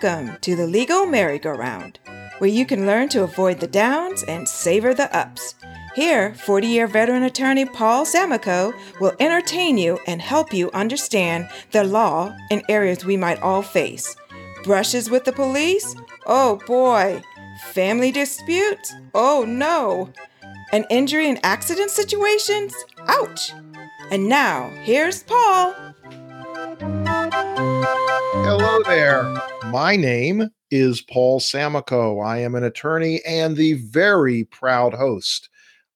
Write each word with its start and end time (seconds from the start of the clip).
Welcome 0.00 0.36
to 0.42 0.54
the 0.54 0.66
Legal 0.66 1.06
Merry-Go-Round, 1.06 1.98
where 2.38 2.48
you 2.48 2.64
can 2.64 2.86
learn 2.86 3.08
to 3.08 3.24
avoid 3.24 3.58
the 3.58 3.66
downs 3.66 4.22
and 4.22 4.48
savor 4.48 4.94
the 4.94 5.12
ups. 5.16 5.56
Here, 5.96 6.34
40 6.34 6.68
year 6.68 6.86
veteran 6.86 7.24
attorney 7.24 7.64
Paul 7.64 8.04
Samico 8.04 8.72
will 9.00 9.16
entertain 9.18 9.76
you 9.76 9.98
and 10.06 10.22
help 10.22 10.54
you 10.54 10.70
understand 10.70 11.48
the 11.72 11.82
law 11.82 12.32
in 12.48 12.62
areas 12.68 13.04
we 13.04 13.16
might 13.16 13.42
all 13.42 13.60
face. 13.60 14.14
Brushes 14.62 15.10
with 15.10 15.24
the 15.24 15.32
police? 15.32 15.96
Oh 16.26 16.60
boy. 16.64 17.20
Family 17.72 18.12
disputes? 18.12 18.94
Oh 19.14 19.44
no. 19.48 20.12
An 20.72 20.84
injury 20.90 21.28
and 21.28 21.40
accident 21.44 21.90
situations? 21.90 22.72
Ouch. 23.08 23.52
And 24.12 24.28
now, 24.28 24.70
here's 24.84 25.24
Paul. 25.24 25.74
Hello 28.44 28.80
there. 28.84 29.57
My 29.70 29.96
name 29.96 30.48
is 30.70 31.02
Paul 31.02 31.40
Samico. 31.40 32.20
I 32.24 32.38
am 32.38 32.54
an 32.54 32.64
attorney 32.64 33.20
and 33.26 33.54
the 33.54 33.74
very 33.74 34.44
proud 34.44 34.94
host 34.94 35.50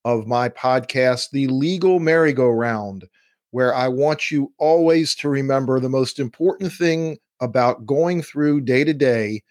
of 0.04 0.26
my 0.26 0.50
podcast, 0.50 1.30
The 1.30 1.46
Legal 1.46 1.98
Merry-Go-Round, 1.98 3.08
where 3.50 3.74
I 3.74 3.88
want 3.88 4.30
you 4.30 4.52
always 4.58 5.14
to 5.16 5.30
remember 5.30 5.80
the 5.80 5.88
most 5.88 6.18
important 6.18 6.70
thing 6.70 7.16
about 7.40 7.86
going 7.86 8.20
through 8.20 8.60
day 8.60 8.84
to 8.84 8.92
day 8.92 9.42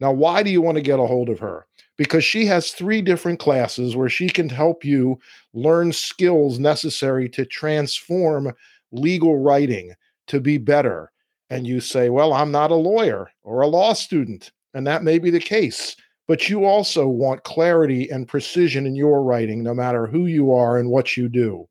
Now, 0.00 0.10
why 0.12 0.42
do 0.42 0.50
you 0.50 0.60
want 0.60 0.74
to 0.76 0.82
get 0.82 0.98
a 0.98 1.06
hold 1.06 1.28
of 1.28 1.38
her? 1.40 1.66
Because 1.96 2.24
she 2.24 2.46
has 2.46 2.72
three 2.72 3.00
different 3.02 3.38
classes 3.38 3.94
where 3.94 4.08
she 4.08 4.28
can 4.28 4.48
help 4.48 4.84
you 4.84 5.20
learn 5.52 5.92
skills 5.92 6.58
necessary 6.58 7.28
to 7.30 7.44
transform 7.44 8.52
legal 8.90 9.38
writing 9.38 9.94
to 10.26 10.40
be 10.40 10.58
better. 10.58 11.12
And 11.50 11.66
you 11.66 11.80
say, 11.80 12.10
Well, 12.10 12.32
I'm 12.32 12.50
not 12.50 12.70
a 12.70 12.76
lawyer 12.76 13.30
or 13.42 13.60
a 13.60 13.68
law 13.68 13.92
student. 13.92 14.50
And 14.72 14.86
that 14.86 15.04
may 15.04 15.18
be 15.18 15.30
the 15.30 15.40
case. 15.40 15.94
But 16.26 16.48
you 16.48 16.64
also 16.64 17.06
want 17.06 17.44
clarity 17.44 18.10
and 18.10 18.26
precision 18.26 18.86
in 18.86 18.96
your 18.96 19.22
writing, 19.22 19.62
no 19.62 19.74
matter 19.74 20.06
who 20.06 20.26
you 20.26 20.52
are 20.52 20.78
and 20.78 20.90
what 20.90 21.16
you 21.16 21.28
do. 21.28 21.68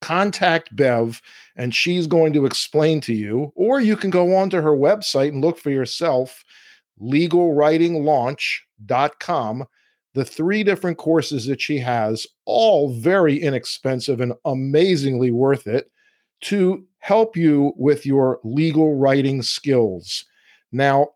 Contact 0.00 0.74
Bev, 0.76 1.20
and 1.56 1.74
she's 1.74 2.06
going 2.06 2.32
to 2.34 2.46
explain 2.46 3.00
to 3.00 3.14
you, 3.14 3.52
or 3.56 3.80
you 3.80 3.96
can 3.96 4.10
go 4.10 4.36
onto 4.36 4.60
her 4.60 4.76
website 4.76 5.28
and 5.28 5.42
look 5.42 5.58
for 5.58 5.70
yourself, 5.70 6.44
legalwritinglaunch.com. 7.00 8.67
The 8.86 10.24
three 10.24 10.64
different 10.64 10.98
courses 10.98 11.46
that 11.46 11.60
she 11.60 11.78
has, 11.78 12.26
all 12.44 12.92
very 12.94 13.40
inexpensive 13.40 14.20
and 14.20 14.32
amazingly 14.44 15.30
worth 15.30 15.66
it 15.66 15.90
to 16.42 16.84
help 16.98 17.36
you 17.36 17.72
with 17.76 18.06
your 18.06 18.40
legal 18.42 18.96
writing 18.96 19.42
skills. 19.42 20.24
Now, 20.72 21.10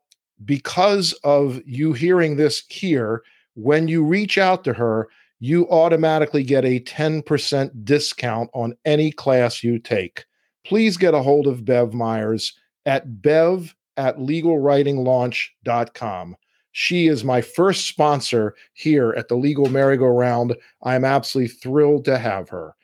because 0.44 1.12
of 1.24 1.60
you 1.64 1.92
hearing 1.92 2.36
this 2.36 2.62
here, 2.68 3.22
when 3.54 3.88
you 3.88 4.04
reach 4.04 4.38
out 4.38 4.62
to 4.64 4.72
her, 4.72 5.08
you 5.40 5.68
automatically 5.70 6.44
get 6.44 6.64
a 6.64 6.80
10% 6.80 7.84
discount 7.84 8.50
on 8.54 8.74
any 8.84 9.10
class 9.10 9.62
you 9.62 9.78
take. 9.78 10.24
Please 10.64 10.96
get 10.96 11.14
a 11.14 11.22
hold 11.22 11.48
of 11.48 11.64
Bev 11.64 11.92
Myers 11.92 12.56
at 12.86 13.22
bev 13.22 13.74
at 13.96 14.18
legalwritinglaunch.com. 14.18 16.36
She 16.72 17.06
is 17.06 17.24
my 17.24 17.40
first 17.40 17.86
sponsor 17.86 18.54
here 18.72 19.14
at 19.16 19.28
the 19.28 19.36
Legal 19.36 19.68
Merry-Go-Round. 19.68 20.56
I'm 20.82 21.04
absolutely 21.04 21.54
thrilled 21.54 22.04
to 22.06 22.18
have 22.18 22.48
her. 22.48 22.74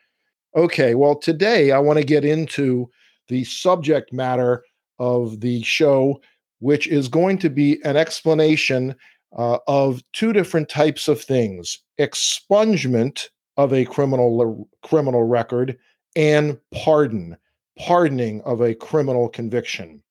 Okay, 0.56 0.94
well, 0.94 1.16
today 1.16 1.72
I 1.72 1.78
want 1.78 1.99
to 1.99 2.04
get 2.04 2.25
into 2.25 2.91
the 3.28 3.44
subject 3.44 4.12
matter 4.12 4.65
of 4.99 5.41
the 5.41 5.62
show 5.62 6.21
which 6.60 6.87
is 6.88 7.09
going 7.09 7.38
to 7.38 7.49
be 7.49 7.81
an 7.84 7.97
explanation 7.97 8.94
uh, 9.37 9.59
of 9.66 10.03
two 10.12 10.32
different 10.32 10.69
types 10.69 11.09
of 11.09 11.22
things 11.22 11.81
expungement 12.00 13.28
of 13.56 13.72
a 13.72 13.84
criminal 13.84 14.69
criminal 14.82 15.25
record 15.25 15.76
and 16.16 16.59
pardon 16.72 17.37
pardoning 17.78 18.41
of 18.43 18.60
a 18.60 18.75
criminal 18.75 19.28
conviction 19.28 20.03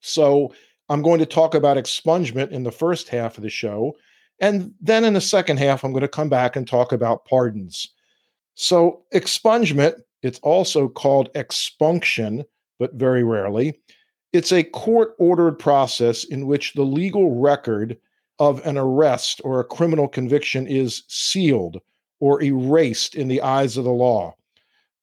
so 0.00 0.52
i'm 0.88 1.02
going 1.02 1.18
to 1.18 1.26
talk 1.26 1.54
about 1.54 1.76
expungement 1.76 2.50
in 2.50 2.62
the 2.62 2.72
first 2.72 3.08
half 3.08 3.36
of 3.36 3.42
the 3.42 3.50
show 3.50 3.94
and 4.40 4.72
then 4.80 5.04
in 5.04 5.14
the 5.14 5.20
second 5.20 5.58
half 5.58 5.84
i'm 5.84 5.92
going 5.92 6.02
to 6.02 6.08
come 6.08 6.28
back 6.28 6.56
and 6.56 6.66
talk 6.66 6.92
about 6.92 7.24
pardons 7.24 7.88
so 8.54 9.02
expungement 9.14 9.94
it's 10.22 10.38
also 10.40 10.88
called 10.88 11.28
expunction 11.34 12.44
but 12.78 12.94
very 12.94 13.24
rarely 13.24 13.78
it's 14.32 14.52
a 14.52 14.64
court 14.64 15.14
ordered 15.18 15.58
process 15.58 16.24
in 16.24 16.46
which 16.46 16.74
the 16.74 16.82
legal 16.82 17.38
record 17.40 17.96
of 18.38 18.64
an 18.66 18.76
arrest 18.76 19.40
or 19.44 19.60
a 19.60 19.64
criminal 19.64 20.08
conviction 20.08 20.66
is 20.66 21.04
sealed 21.08 21.80
or 22.20 22.42
erased 22.42 23.14
in 23.14 23.28
the 23.28 23.40
eyes 23.40 23.76
of 23.76 23.84
the 23.84 23.90
law. 23.90 24.34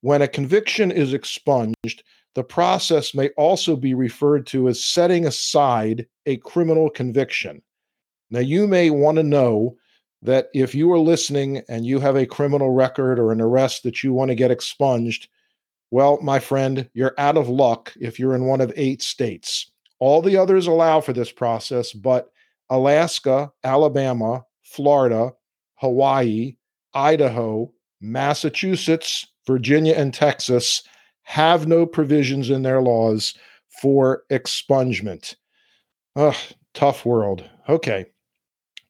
When 0.01 0.21
a 0.21 0.27
conviction 0.27 0.91
is 0.91 1.13
expunged, 1.13 2.03
the 2.35 2.43
process 2.43 3.13
may 3.13 3.29
also 3.29 3.75
be 3.75 3.93
referred 3.93 4.47
to 4.47 4.67
as 4.67 4.83
setting 4.83 5.25
aside 5.25 6.07
a 6.25 6.37
criminal 6.37 6.89
conviction. 6.89 7.61
Now, 8.31 8.39
you 8.39 8.67
may 8.67 8.89
want 8.89 9.17
to 9.17 9.23
know 9.23 9.77
that 10.23 10.47
if 10.53 10.73
you 10.73 10.91
are 10.91 10.99
listening 10.99 11.61
and 11.69 11.85
you 11.85 11.99
have 11.99 12.15
a 12.15 12.25
criminal 12.25 12.71
record 12.71 13.19
or 13.19 13.31
an 13.31 13.41
arrest 13.41 13.83
that 13.83 14.03
you 14.03 14.13
want 14.13 14.29
to 14.29 14.35
get 14.35 14.51
expunged, 14.51 15.27
well, 15.91 16.19
my 16.21 16.39
friend, 16.39 16.89
you're 16.93 17.13
out 17.19 17.37
of 17.37 17.49
luck 17.49 17.93
if 17.99 18.17
you're 18.17 18.33
in 18.33 18.45
one 18.45 18.61
of 18.61 18.73
eight 18.75 19.01
states. 19.01 19.69
All 19.99 20.21
the 20.21 20.37
others 20.37 20.65
allow 20.65 21.01
for 21.01 21.13
this 21.13 21.31
process, 21.31 21.93
but 21.93 22.31
Alaska, 22.69 23.51
Alabama, 23.63 24.43
Florida, 24.63 25.33
Hawaii, 25.75 26.55
Idaho, 26.95 27.71
Massachusetts, 28.01 29.27
Virginia, 29.45 29.93
and 29.93 30.13
Texas 30.13 30.81
have 31.23 31.67
no 31.67 31.85
provisions 31.85 32.49
in 32.49 32.63
their 32.63 32.81
laws 32.81 33.33
for 33.81 34.23
expungement. 34.29 35.35
Ugh, 36.15 36.35
tough 36.73 37.05
world. 37.05 37.43
Okay. 37.69 38.05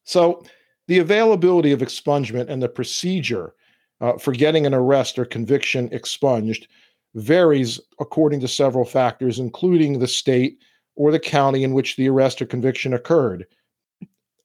So, 0.03 0.43
the 0.87 0.99
availability 0.99 1.71
of 1.71 1.79
expungement 1.79 2.49
and 2.49 2.61
the 2.61 2.67
procedure 2.67 3.53
uh, 4.01 4.17
for 4.17 4.33
getting 4.33 4.65
an 4.65 4.73
arrest 4.73 5.17
or 5.17 5.23
conviction 5.23 5.87
expunged 5.93 6.67
varies 7.15 7.79
according 7.99 8.41
to 8.41 8.47
several 8.47 8.83
factors, 8.83 9.39
including 9.39 9.99
the 9.99 10.07
state 10.07 10.57
or 10.95 11.11
the 11.11 11.19
county 11.19 11.63
in 11.63 11.73
which 11.73 11.95
the 11.95 12.09
arrest 12.09 12.41
or 12.41 12.45
conviction 12.45 12.93
occurred. 12.93 13.45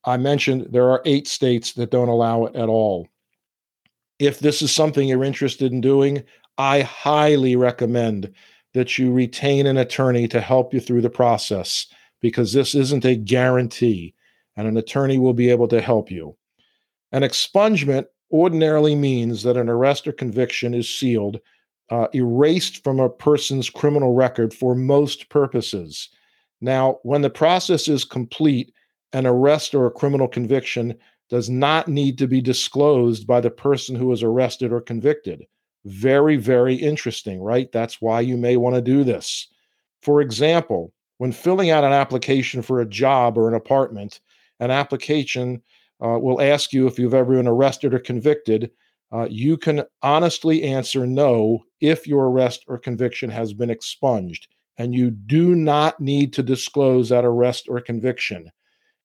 I 0.04 0.16
mentioned 0.16 0.68
there 0.70 0.90
are 0.90 1.02
eight 1.04 1.26
states 1.26 1.72
that 1.72 1.90
don't 1.90 2.08
allow 2.08 2.46
it 2.46 2.54
at 2.54 2.68
all. 2.68 3.08
If 4.18 4.38
this 4.38 4.62
is 4.62 4.72
something 4.72 5.08
you're 5.08 5.24
interested 5.24 5.72
in 5.72 5.80
doing, 5.80 6.22
I 6.58 6.82
highly 6.82 7.54
recommend 7.54 8.32
that 8.74 8.98
you 8.98 9.12
retain 9.12 9.66
an 9.66 9.78
attorney 9.78 10.26
to 10.28 10.40
help 10.40 10.74
you 10.74 10.80
through 10.80 11.02
the 11.02 11.10
process 11.10 11.86
because 12.20 12.52
this 12.52 12.74
isn't 12.74 13.04
a 13.04 13.14
guarantee, 13.14 14.14
and 14.56 14.66
an 14.66 14.76
attorney 14.76 15.18
will 15.18 15.32
be 15.32 15.50
able 15.50 15.68
to 15.68 15.80
help 15.80 16.10
you. 16.10 16.36
An 17.12 17.22
expungement 17.22 18.06
ordinarily 18.32 18.94
means 18.94 19.42
that 19.44 19.56
an 19.56 19.68
arrest 19.68 20.06
or 20.06 20.12
conviction 20.12 20.74
is 20.74 20.92
sealed 20.92 21.40
uh, 21.90 22.08
erased 22.12 22.84
from 22.84 23.00
a 23.00 23.08
person's 23.08 23.70
criminal 23.70 24.12
record 24.12 24.52
for 24.52 24.74
most 24.74 25.30
purposes. 25.30 26.10
Now, 26.60 26.98
when 27.02 27.22
the 27.22 27.30
process 27.30 27.88
is 27.88 28.04
complete, 28.04 28.74
an 29.12 29.26
arrest 29.26 29.74
or 29.74 29.86
a 29.86 29.90
criminal 29.90 30.28
conviction 30.28 30.98
does 31.30 31.48
not 31.48 31.88
need 31.88 32.18
to 32.18 32.26
be 32.26 32.40
disclosed 32.40 33.26
by 33.26 33.40
the 33.40 33.50
person 33.50 33.94
who 33.94 34.12
is 34.12 34.22
arrested 34.22 34.72
or 34.72 34.80
convicted. 34.80 35.46
Very, 35.84 36.36
very 36.36 36.74
interesting, 36.74 37.40
right? 37.40 37.70
That's 37.72 38.00
why 38.00 38.20
you 38.20 38.36
may 38.36 38.56
want 38.56 38.74
to 38.74 38.82
do 38.82 39.04
this. 39.04 39.48
For 40.02 40.20
example, 40.20 40.92
when 41.18 41.32
filling 41.32 41.70
out 41.70 41.84
an 41.84 41.92
application 41.92 42.62
for 42.62 42.80
a 42.80 42.88
job 42.88 43.36
or 43.38 43.48
an 43.48 43.54
apartment, 43.54 44.20
an 44.60 44.70
application 44.70 45.62
uh, 46.04 46.18
will 46.20 46.40
ask 46.40 46.72
you 46.72 46.86
if 46.86 46.98
you've 46.98 47.14
ever 47.14 47.36
been 47.36 47.48
arrested 47.48 47.94
or 47.94 47.98
convicted. 47.98 48.70
Uh, 49.10 49.26
you 49.30 49.56
can 49.56 49.84
honestly 50.02 50.62
answer 50.62 51.06
no 51.06 51.64
if 51.80 52.06
your 52.06 52.26
arrest 52.28 52.64
or 52.68 52.78
conviction 52.78 53.30
has 53.30 53.52
been 53.52 53.70
expunged, 53.70 54.48
and 54.76 54.94
you 54.94 55.10
do 55.10 55.54
not 55.54 55.98
need 55.98 56.32
to 56.34 56.42
disclose 56.42 57.08
that 57.08 57.24
arrest 57.24 57.66
or 57.68 57.80
conviction. 57.80 58.50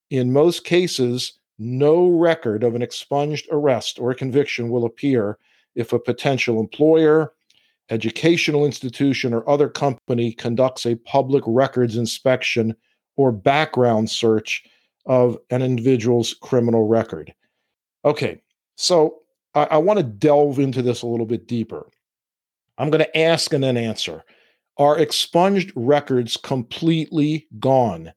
In 0.10 0.34
most 0.34 0.66
cases, 0.66 1.40
no 1.58 2.10
record 2.10 2.64
of 2.64 2.76
an 2.76 2.82
expunged 2.82 3.48
arrest 3.52 3.98
or 4.00 4.14
conviction 4.14 4.70
will 4.70 4.86
appear 4.86 5.38
if 5.76 5.94
a 5.94 6.00
potential 6.00 6.60
employer, 6.60 7.34
educational 7.90 8.66
institution, 8.66 9.34
or 9.34 9.48
other 9.50 9.70
company 9.70 10.34
conducts 10.34 10.86
a 10.86 10.96
public 10.96 11.44
records 11.46 11.98
inspection 11.98 12.76
or 13.16 13.32
background 13.32 14.10
search 14.10 14.64
of 15.06 15.38
an 15.50 15.62
individual's 15.62 16.34
criminal 16.42 16.88
record. 16.88 17.34
Okay, 18.06 18.42
so 18.76 19.20
I, 19.54 19.64
I 19.66 19.78
want 19.78 19.98
to 19.98 20.04
delve 20.04 20.60
into 20.60 20.82
this 20.82 21.02
a 21.02 21.08
little 21.08 21.26
bit 21.26 21.48
deeper. 21.48 21.88
I'm 22.78 22.90
going 22.90 23.04
to 23.04 23.18
ask 23.18 23.54
and 23.54 23.64
then 23.64 23.78
answer 23.78 24.24
Are 24.78 24.98
expunged 24.98 25.72
records 25.76 26.38
completely 26.38 27.48
gone? 27.60 28.14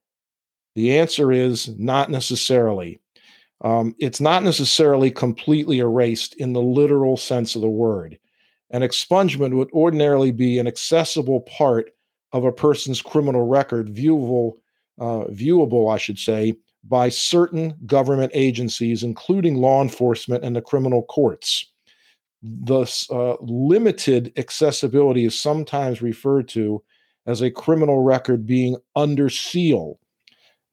The 0.74 0.98
answer 0.98 1.32
is 1.32 1.68
not 1.78 2.10
necessarily. 2.10 3.00
Um, 3.62 3.94
it's 3.98 4.20
not 4.20 4.42
necessarily 4.42 5.10
completely 5.10 5.78
erased 5.78 6.34
in 6.34 6.52
the 6.52 6.62
literal 6.62 7.16
sense 7.16 7.54
of 7.54 7.62
the 7.62 7.68
word. 7.68 8.18
An 8.70 8.82
expungement 8.82 9.54
would 9.54 9.70
ordinarily 9.72 10.32
be 10.32 10.58
an 10.58 10.66
accessible 10.66 11.40
part 11.42 11.90
of 12.32 12.44
a 12.44 12.52
person's 12.52 13.00
criminal 13.00 13.46
record, 13.46 13.94
viewable, 13.94 14.54
uh, 14.98 15.24
viewable, 15.30 15.92
I 15.92 15.98
should 15.98 16.18
say, 16.18 16.54
by 16.84 17.08
certain 17.08 17.74
government 17.86 18.32
agencies, 18.34 19.02
including 19.02 19.56
law 19.56 19.82
enforcement 19.82 20.44
and 20.44 20.54
the 20.54 20.62
criminal 20.62 21.02
courts. 21.04 21.72
The 22.42 22.82
uh, 23.10 23.36
limited 23.40 24.32
accessibility 24.36 25.24
is 25.24 25.40
sometimes 25.40 26.02
referred 26.02 26.48
to 26.48 26.82
as 27.26 27.40
a 27.40 27.50
criminal 27.50 28.02
record 28.02 28.46
being 28.46 28.76
under 28.94 29.28
seal. 29.30 29.98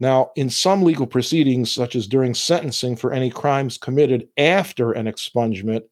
Now, 0.04 0.32
in 0.36 0.50
some 0.50 0.84
legal 0.84 1.08
proceedings, 1.08 1.72
such 1.72 1.96
as 1.96 2.08
during 2.08 2.34
sentencing 2.34 2.98
for 2.98 3.14
any 3.14 3.30
crimes 3.30 3.78
committed 3.78 4.28
after 4.38 4.92
an 4.92 5.06
expungement, 5.06 5.84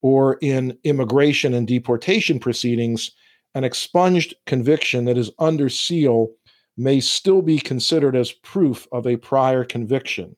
or 0.00 0.36
in 0.42 0.76
immigration 0.82 1.54
and 1.54 1.64
deportation 1.64 2.40
proceedings, 2.40 3.12
an 3.54 3.62
expunged 3.62 4.34
conviction 4.46 5.04
that 5.04 5.16
is 5.16 5.30
under 5.38 5.68
seal 5.68 6.32
may 6.76 6.98
still 6.98 7.40
be 7.40 7.60
considered 7.60 8.16
as 8.16 8.32
proof 8.32 8.88
of 8.90 9.06
a 9.06 9.16
prior 9.16 9.62
conviction. 9.62 10.34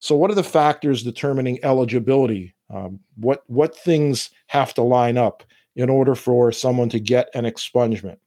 So, 0.00 0.14
what 0.14 0.30
are 0.30 0.34
the 0.34 0.44
factors 0.44 1.02
determining 1.02 1.64
eligibility? 1.64 2.54
Um, 2.68 3.00
what 3.16 3.44
what 3.46 3.74
things 3.74 4.28
have 4.48 4.74
to 4.74 4.82
line 4.82 5.16
up 5.16 5.44
in 5.76 5.88
order 5.88 6.14
for 6.14 6.52
someone 6.52 6.90
to 6.90 7.00
get 7.00 7.30
an 7.32 7.46
expungement? 7.46 8.18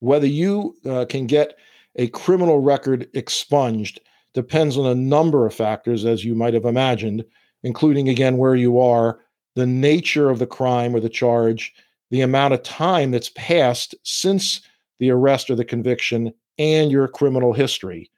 Whether 0.00 0.26
you 0.26 0.76
uh, 0.84 1.06
can 1.08 1.26
get 1.26 1.56
a 1.96 2.08
criminal 2.08 2.60
record 2.60 3.08
expunged 3.14 4.00
depends 4.34 4.78
on 4.78 4.86
a 4.86 4.94
number 4.94 5.46
of 5.46 5.54
factors, 5.54 6.04
as 6.04 6.24
you 6.24 6.34
might 6.34 6.54
have 6.54 6.64
imagined, 6.64 7.24
including 7.62 8.08
again 8.08 8.38
where 8.38 8.54
you 8.54 8.80
are, 8.80 9.20
the 9.54 9.66
nature 9.66 10.30
of 10.30 10.38
the 10.38 10.46
crime 10.46 10.94
or 10.94 11.00
the 11.00 11.08
charge, 11.08 11.72
the 12.10 12.22
amount 12.22 12.54
of 12.54 12.62
time 12.62 13.10
that's 13.10 13.30
passed 13.30 13.94
since 14.04 14.60
the 14.98 15.10
arrest 15.10 15.50
or 15.50 15.54
the 15.54 15.64
conviction, 15.64 16.32
and 16.58 16.90
your 16.90 17.08
criminal 17.08 17.52
history. 17.52 18.10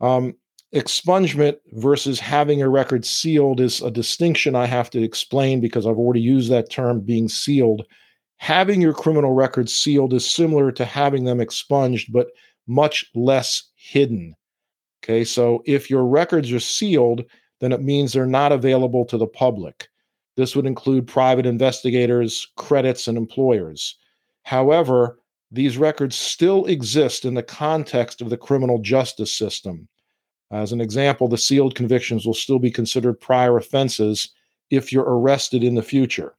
Um, 0.00 0.34
expungement 0.74 1.56
versus 1.72 2.20
having 2.20 2.60
a 2.60 2.68
record 2.68 3.04
sealed 3.04 3.60
is 3.60 3.80
a 3.80 3.90
distinction 3.90 4.54
I 4.54 4.66
have 4.66 4.90
to 4.90 5.02
explain 5.02 5.60
because 5.60 5.86
I've 5.86 5.98
already 5.98 6.20
used 6.20 6.50
that 6.50 6.70
term 6.70 7.00
being 7.00 7.28
sealed. 7.28 7.86
Having 8.36 8.82
your 8.82 8.92
criminal 8.92 9.32
record 9.32 9.70
sealed 9.70 10.12
is 10.12 10.28
similar 10.28 10.70
to 10.72 10.84
having 10.84 11.24
them 11.24 11.40
expunged, 11.40 12.12
but 12.12 12.28
much 12.68 13.04
less 13.14 13.70
hidden. 13.74 14.34
Okay, 15.02 15.24
so 15.24 15.62
if 15.66 15.90
your 15.90 16.04
records 16.04 16.52
are 16.52 16.60
sealed, 16.60 17.24
then 17.60 17.72
it 17.72 17.82
means 17.82 18.12
they're 18.12 18.26
not 18.26 18.52
available 18.52 19.04
to 19.06 19.16
the 19.18 19.26
public. 19.26 19.88
This 20.36 20.54
would 20.54 20.66
include 20.66 21.06
private 21.06 21.46
investigators, 21.46 22.46
credits, 22.56 23.08
and 23.08 23.18
employers. 23.18 23.96
However, 24.42 25.18
these 25.50 25.78
records 25.78 26.14
still 26.14 26.66
exist 26.66 27.24
in 27.24 27.34
the 27.34 27.42
context 27.42 28.20
of 28.20 28.30
the 28.30 28.36
criminal 28.36 28.78
justice 28.78 29.34
system. 29.34 29.88
As 30.50 30.72
an 30.72 30.80
example, 30.80 31.28
the 31.28 31.38
sealed 31.38 31.74
convictions 31.74 32.24
will 32.24 32.34
still 32.34 32.58
be 32.58 32.70
considered 32.70 33.20
prior 33.20 33.56
offenses 33.56 34.30
if 34.70 34.92
you're 34.92 35.04
arrested 35.04 35.64
in 35.64 35.74
the 35.74 35.82
future. 35.82 36.34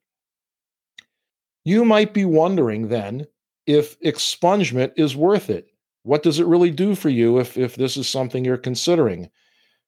You 1.65 1.85
might 1.85 2.13
be 2.13 2.25
wondering 2.25 2.87
then 2.87 3.27
if 3.65 3.99
expungement 3.99 4.93
is 4.95 5.15
worth 5.15 5.49
it. 5.49 5.67
What 6.03 6.23
does 6.23 6.39
it 6.39 6.47
really 6.47 6.71
do 6.71 6.95
for 6.95 7.09
you 7.09 7.39
if, 7.39 7.57
if 7.57 7.75
this 7.75 7.97
is 7.97 8.07
something 8.07 8.45
you're 8.45 8.57
considering? 8.57 9.29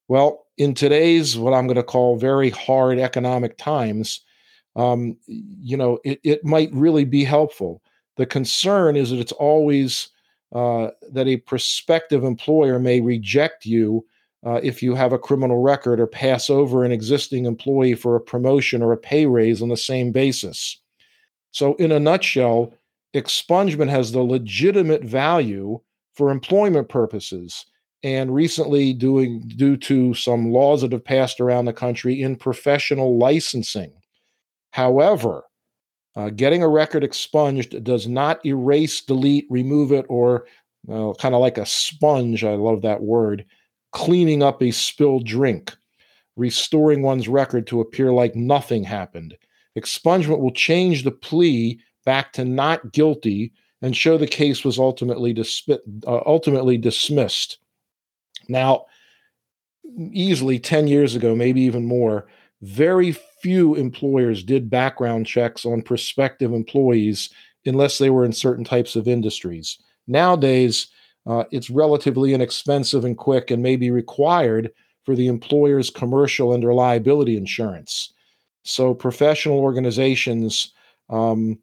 Well, 0.08 0.46
in 0.58 0.74
today's 0.74 1.38
what 1.38 1.54
I'm 1.54 1.68
going 1.68 1.78
to 1.78 1.84
call 1.84 2.18
very 2.18 2.50
hard 2.50 3.00
economic 3.00 3.58
times, 3.58 4.22
um, 4.75 5.18
you 5.25 5.78
know, 5.78 6.00
it, 6.04 6.19
it 6.24 6.46
might 6.46 6.69
really 6.74 7.06
be 7.06 7.24
helpful. 7.24 7.81
The 8.18 8.25
concern 8.25 8.96
is 8.96 9.10
that 9.10 9.19
it's 9.19 9.31
always 9.31 10.10
uh, 10.54 10.90
that 11.12 11.28
a 11.28 11.38
prospective 11.38 12.24
employer 12.24 12.78
may 12.78 13.00
reject 13.00 13.66
you 13.66 14.06
uh, 14.46 14.60
if 14.63 14.81
you 14.81 14.96
have 14.96 15.13
a 15.13 15.19
criminal 15.19 15.62
record 15.62 16.00
or 16.00 16.08
pass 16.08 16.50
over 16.50 16.84
an 16.84 16.91
existing 16.91 17.46
employee 17.46 17.96
for 17.96 18.15
a 18.15 18.22
promotion 18.22 18.82
or 18.82 18.91
a 18.91 18.98
pay 18.98 19.25
raise 19.25 19.62
on 19.62 19.70
the 19.70 19.77
same 19.77 20.12
basis. 20.12 20.77
So, 21.51 21.75
in 21.75 21.91
a 21.91 22.00
nutshell, 22.00 22.74
expungement 23.13 23.89
has 23.89 24.12
the 24.12 24.22
legitimate 24.22 25.03
value 25.03 25.80
for 26.22 26.30
employment 26.30 26.88
purposes. 26.88 27.66
And 28.04 28.32
recently, 28.32 28.94
doing 28.94 29.40
due 29.56 29.75
to 29.78 30.13
some 30.13 30.51
laws 30.51 30.82
that 30.82 30.92
have 30.92 31.04
passed 31.04 31.42
around 31.42 31.66
the 31.66 31.74
country 31.74 32.22
in 32.22 32.36
professional 32.36 33.18
licensing. 33.18 33.92
However, 34.70 35.46
uh, 36.16 36.30
getting 36.30 36.62
a 36.62 36.70
record 36.70 37.04
expunged 37.04 37.84
does 37.84 38.08
not 38.08 38.46
erase, 38.46 39.01
delete, 39.01 39.48
remove 39.50 39.92
it, 39.92 40.06
or 40.10 40.46
uh, 40.92 41.13
kind 41.20 41.34
of 41.34 41.42
like 41.42 41.58
a 41.58 41.66
sponge. 41.66 42.44
I 42.44 42.54
love 42.54 42.84
that 42.84 43.01
word. 43.01 43.44
Cleaning 43.92 44.44
up 44.44 44.62
a 44.62 44.70
spilled 44.70 45.25
drink, 45.25 45.75
restoring 46.36 47.01
one's 47.01 47.28
record 47.28 47.66
to 47.68 47.82
appear 47.82 48.13
like 48.13 48.36
nothing 48.36 48.84
happened. 48.84 49.36
Expungement 49.75 50.38
will 50.38 50.51
change 50.51 51.04
the 51.04 51.10
plea 51.10 51.82
back 52.06 52.32
to 52.34 52.46
not 52.46 52.92
guilty 52.92 53.54
and 53.81 53.95
show 53.95 54.17
the 54.17 54.27
case 54.27 54.63
was 54.63 54.77
ultimately, 54.77 55.33
disp- 55.33 55.69
uh, 56.07 56.21
ultimately 56.25 56.77
dismissed. 56.77 57.57
Now, 58.47 58.85
easily 60.11 60.59
10 60.59 60.88
years 60.88 61.15
ago, 61.15 61.35
maybe 61.35 61.61
even 61.61 61.85
more, 61.85 62.27
very 62.61 63.13
few 63.41 63.75
employers 63.75 64.43
did 64.43 64.69
background 64.69 65.25
checks 65.25 65.65
on 65.65 65.81
prospective 65.81 66.53
employees 66.53 67.29
unless 67.65 67.97
they 67.97 68.09
were 68.09 68.25
in 68.25 68.33
certain 68.33 68.63
types 68.63 68.95
of 68.95 69.07
industries. 69.07 69.79
Nowadays, 70.07 70.88
uh, 71.25 71.43
it's 71.51 71.69
relatively 71.69 72.33
inexpensive 72.33 73.05
and 73.05 73.17
quick 73.17 73.51
and 73.51 73.61
may 73.61 73.75
be 73.75 73.91
required 73.91 74.71
for 75.05 75.15
the 75.15 75.27
employer's 75.27 75.89
commercial 75.89 76.53
and 76.53 76.63
liability 76.63 77.38
insurance. 77.38 78.13
So, 78.63 78.93
professional 78.93 79.59
organizations, 79.59 80.73
um, 81.09 81.59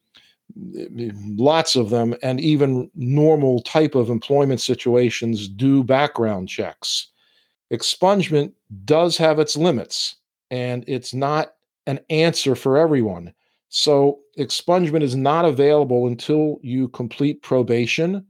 lots 0.57 1.76
of 1.76 1.90
them, 1.90 2.14
and 2.23 2.40
even 2.40 2.90
normal 2.95 3.61
type 3.62 3.95
of 3.95 4.11
employment 4.11 4.61
situations 4.61 5.49
do 5.49 5.85
background 5.85 6.49
checks. 6.49 7.09
Expungement 7.73 8.52
does 8.85 9.17
have 9.17 9.38
its 9.38 9.57
limits, 9.57 10.17
and 10.50 10.85
it's 10.87 11.12
not 11.12 11.55
an 11.87 12.00
answer 12.11 12.55
for 12.55 12.78
everyone. 12.78 13.33
So, 13.69 14.21
expungement 14.38 15.02
is 15.02 15.14
not 15.14 15.45
available 15.45 16.07
until 16.07 16.59
you 16.62 16.88
complete 16.88 17.43
probation, 17.43 18.25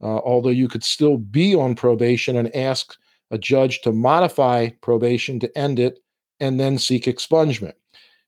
uh, 0.00 0.18
although 0.18 0.50
you 0.50 0.68
could 0.68 0.84
still 0.84 1.16
be 1.16 1.54
on 1.54 1.74
probation 1.74 2.36
and 2.36 2.54
ask 2.54 2.96
a 3.30 3.38
judge 3.38 3.80
to 3.82 3.92
modify 3.92 4.68
probation 4.80 5.40
to 5.40 5.58
end 5.58 5.80
it 5.80 5.98
and 6.38 6.60
then 6.60 6.78
seek 6.78 7.04
expungement. 7.04 7.74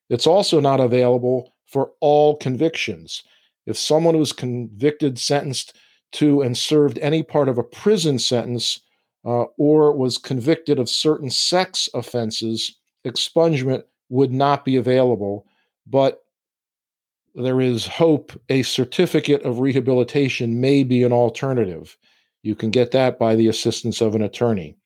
It's 0.08 0.26
also 0.26 0.60
not 0.60 0.80
available 0.80 1.54
for 1.66 1.92
all 2.00 2.36
convictions. 2.36 3.22
If 3.66 3.76
someone 3.76 4.18
was 4.18 4.32
convicted, 4.32 5.18
sentenced 5.18 5.76
to, 6.12 6.40
and 6.42 6.56
served 6.56 6.98
any 6.98 7.22
part 7.22 7.48
of 7.48 7.58
a 7.58 7.64
prison 7.64 8.18
sentence, 8.18 8.80
uh, 9.24 9.46
or 9.58 9.92
was 9.92 10.18
convicted 10.18 10.78
of 10.78 10.88
certain 10.88 11.30
sex 11.30 11.88
offenses, 11.94 12.76
expungement 13.04 13.82
would 14.08 14.32
not 14.32 14.64
be 14.64 14.76
available. 14.76 15.46
But 15.86 16.22
there 17.34 17.60
is 17.60 17.86
hope 17.86 18.32
a 18.48 18.62
certificate 18.62 19.42
of 19.42 19.58
rehabilitation 19.58 20.60
may 20.60 20.84
be 20.84 21.02
an 21.02 21.12
alternative. 21.12 21.96
You 22.42 22.54
can 22.54 22.70
get 22.70 22.92
that 22.92 23.18
by 23.18 23.34
the 23.34 23.48
assistance 23.48 24.00
of 24.00 24.14
an 24.14 24.22
attorney. 24.22 24.76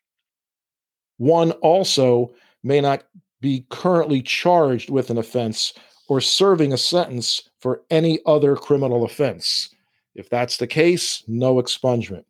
One 1.19 1.53
also 1.53 2.33
may 2.63 2.81
not 2.81 3.05
be 3.41 3.67
currently 3.69 4.23
charged 4.23 4.91
with 4.91 5.11
an 5.11 5.19
offense 5.19 5.75
or 6.11 6.21
serving 6.21 6.73
a 6.73 6.77
sentence 6.77 7.49
for 7.61 7.83
any 7.89 8.19
other 8.27 8.57
criminal 8.57 9.05
offense. 9.05 9.73
If 10.17 10.29
that's 10.29 10.57
the 10.57 10.67
case, 10.67 11.23
no 11.29 11.63
expungement. 11.63 12.25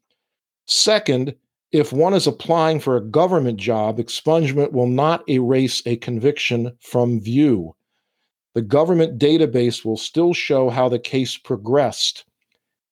Second, 0.66 1.34
if 1.72 1.90
one 1.90 2.12
is 2.12 2.26
applying 2.26 2.78
for 2.78 2.98
a 2.98 3.00
government 3.00 3.58
job, 3.58 3.96
expungement 3.96 4.72
will 4.72 4.86
not 4.86 5.26
erase 5.30 5.82
a 5.86 5.96
conviction 5.96 6.76
from 6.80 7.22
view. 7.22 7.74
The 8.52 8.60
government 8.60 9.18
database 9.18 9.82
will 9.82 9.96
still 9.96 10.34
show 10.34 10.68
how 10.68 10.90
the 10.90 10.98
case 10.98 11.38
progressed 11.38 12.26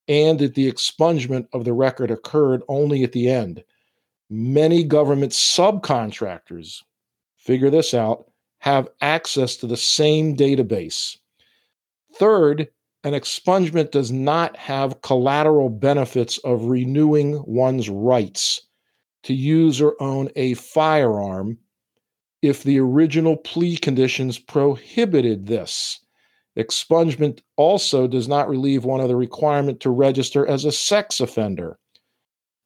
and 0.08 0.38
that 0.38 0.54
the 0.54 0.72
expungement 0.72 1.48
of 1.52 1.66
the 1.66 1.74
record 1.74 2.10
occurred 2.10 2.62
only 2.66 3.04
at 3.04 3.12
the 3.12 3.28
end. 3.28 3.62
Many 4.30 4.84
government 4.84 5.32
subcontractors, 5.32 6.82
figure 7.36 7.68
this 7.68 7.92
out, 7.92 8.27
have 8.58 8.88
access 9.00 9.56
to 9.56 9.66
the 9.66 9.76
same 9.76 10.36
database. 10.36 11.16
Third, 12.14 12.68
an 13.04 13.12
expungement 13.12 13.92
does 13.92 14.10
not 14.10 14.56
have 14.56 15.02
collateral 15.02 15.68
benefits 15.68 16.38
of 16.38 16.64
renewing 16.64 17.42
one's 17.46 17.88
rights 17.88 18.62
to 19.22 19.34
use 19.34 19.80
or 19.80 19.94
own 20.00 20.28
a 20.36 20.54
firearm 20.54 21.58
if 22.42 22.62
the 22.62 22.78
original 22.78 23.36
plea 23.36 23.76
conditions 23.76 24.38
prohibited 24.38 25.46
this. 25.46 26.00
Expungement 26.58 27.40
also 27.56 28.08
does 28.08 28.26
not 28.26 28.48
relieve 28.48 28.84
one 28.84 29.00
of 29.00 29.08
the 29.08 29.16
requirement 29.16 29.80
to 29.80 29.90
register 29.90 30.46
as 30.46 30.64
a 30.64 30.72
sex 30.72 31.20
offender. 31.20 31.78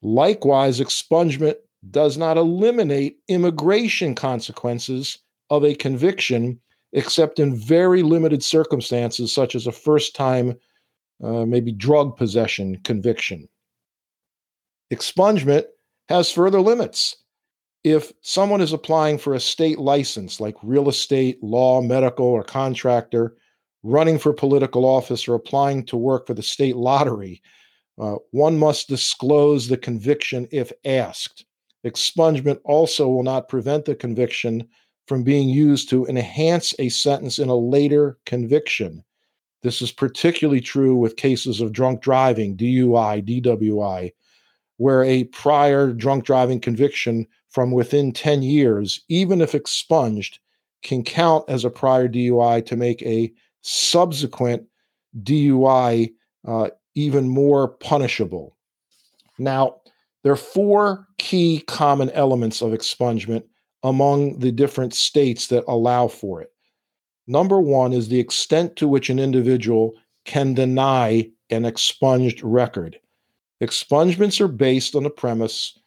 Likewise, 0.02 0.80
expungement 0.80 1.56
does 1.90 2.16
not 2.16 2.38
eliminate 2.38 3.18
immigration 3.28 4.14
consequences 4.14 5.18
of 5.52 5.64
a 5.64 5.74
conviction, 5.74 6.58
except 6.94 7.38
in 7.38 7.54
very 7.54 8.02
limited 8.02 8.42
circumstances, 8.42 9.34
such 9.34 9.54
as 9.54 9.66
a 9.66 9.72
first 9.72 10.16
time, 10.16 10.58
uh, 11.22 11.44
maybe 11.44 11.70
drug 11.70 12.16
possession 12.16 12.78
conviction. 12.84 13.46
Expungement 14.90 15.64
has 16.08 16.32
further 16.32 16.60
limits 16.60 17.16
if 17.84 18.12
someone 18.22 18.62
is 18.62 18.72
applying 18.72 19.18
for 19.18 19.34
a 19.34 19.40
state 19.40 19.78
license 19.78 20.40
like 20.40 20.56
real 20.62 20.88
estate, 20.88 21.42
law, 21.42 21.82
medical, 21.82 22.26
or 22.26 22.42
contractor, 22.42 23.36
running 23.82 24.18
for 24.18 24.32
political 24.32 24.86
office, 24.86 25.28
or 25.28 25.34
applying 25.34 25.84
to 25.84 25.98
work 25.98 26.26
for 26.26 26.34
the 26.34 26.42
state 26.42 26.76
lottery, 26.76 27.42
uh, 28.00 28.14
one 28.30 28.58
must 28.58 28.88
disclose 28.88 29.68
the 29.68 29.76
conviction 29.76 30.48
if 30.50 30.72
asked. 30.86 31.44
Expungement 31.84 32.58
also 32.64 33.06
will 33.06 33.24
not 33.24 33.48
prevent 33.48 33.84
the 33.84 33.94
conviction 33.94 34.66
from 35.06 35.22
being 35.22 35.48
used 35.48 35.88
to 35.90 36.06
enhance 36.06 36.74
a 36.78 36.88
sentence 36.88 37.38
in 37.38 37.48
a 37.48 37.56
later 37.56 38.18
conviction. 38.24 39.04
This 39.62 39.82
is 39.82 39.92
particularly 39.92 40.60
true 40.60 40.96
with 40.96 41.16
cases 41.16 41.60
of 41.60 41.72
drunk 41.72 42.02
driving, 42.02 42.56
DUI, 42.56 43.42
DWI, 43.42 44.12
where 44.76 45.04
a 45.04 45.24
prior 45.24 45.92
drunk 45.92 46.24
driving 46.24 46.60
conviction 46.60 47.26
from 47.50 47.70
within 47.70 48.12
10 48.12 48.42
years, 48.42 49.00
even 49.08 49.40
if 49.40 49.54
expunged, 49.54 50.38
can 50.82 51.04
count 51.04 51.44
as 51.48 51.64
a 51.64 51.70
prior 51.70 52.08
DUI 52.08 52.64
to 52.66 52.76
make 52.76 53.02
a 53.02 53.32
subsequent 53.60 54.64
DUI 55.22 56.12
uh, 56.46 56.70
even 56.94 57.28
more 57.28 57.68
punishable. 57.68 58.56
Now, 59.38 59.76
there 60.22 60.32
are 60.32 60.36
four 60.36 61.06
key 61.18 61.62
common 61.66 62.10
elements 62.10 62.62
of 62.62 62.72
expungement 62.72 63.44
among 63.82 64.38
the 64.38 64.52
different 64.52 64.94
states 64.94 65.48
that 65.48 65.64
allow 65.66 66.08
for 66.08 66.40
it. 66.40 66.52
Number 67.26 67.60
one 67.60 67.92
is 67.92 68.08
the 68.08 68.20
extent 68.20 68.76
to 68.76 68.88
which 68.88 69.10
an 69.10 69.18
individual 69.18 69.94
can 70.24 70.54
deny 70.54 71.30
an 71.50 71.64
expunged 71.64 72.42
record. 72.42 72.98
Expungements 73.62 74.40
are 74.40 74.48
based 74.48 74.94
on 74.94 75.04
the 75.04 75.10
premise 75.10 75.78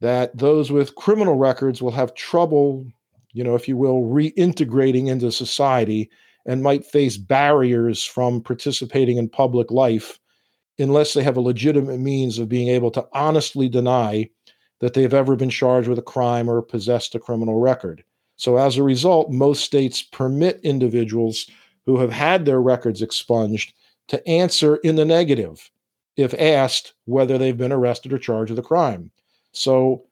that 0.00 0.36
those 0.36 0.70
with 0.70 0.94
criminal 0.94 1.36
records 1.36 1.82
will 1.82 1.90
have 1.90 2.14
trouble, 2.14 2.86
you 3.32 3.44
know, 3.44 3.54
if 3.54 3.68
you 3.68 3.76
will, 3.76 4.02
reintegrating 4.02 5.08
into 5.08 5.30
society 5.30 6.10
and 6.46 6.62
might 6.62 6.86
face 6.86 7.16
barriers 7.16 8.02
from 8.02 8.42
participating 8.42 9.18
in 9.18 9.28
public 9.28 9.70
life 9.70 10.18
unless 10.78 11.12
they 11.12 11.22
have 11.22 11.36
a 11.36 11.42
legitimate 11.42 11.98
means 11.98 12.38
of 12.38 12.48
being 12.48 12.68
able 12.68 12.90
to 12.90 13.06
honestly 13.12 13.68
deny 13.68 14.28
that 14.80 14.94
they've 14.94 15.14
ever 15.14 15.36
been 15.36 15.50
charged 15.50 15.88
with 15.88 15.98
a 15.98 16.02
crime 16.02 16.48
or 16.48 16.62
possessed 16.62 17.14
a 17.14 17.20
criminal 17.20 17.60
record. 17.60 18.02
So, 18.36 18.56
as 18.56 18.76
a 18.76 18.82
result, 18.82 19.30
most 19.30 19.64
states 19.64 20.02
permit 20.02 20.60
individuals 20.62 21.46
who 21.86 21.98
have 21.98 22.12
had 22.12 22.44
their 22.44 22.60
records 22.60 23.02
expunged 23.02 23.74
to 24.08 24.26
answer 24.26 24.76
in 24.76 24.96
the 24.96 25.04
negative 25.04 25.70
if 26.16 26.34
asked 26.34 26.94
whether 27.04 27.38
they've 27.38 27.56
been 27.56 27.72
arrested 27.72 28.12
or 28.12 28.18
charged 28.18 28.50
with 28.50 28.58
a 28.58 28.62
crime. 28.62 29.10
So, 29.52 30.06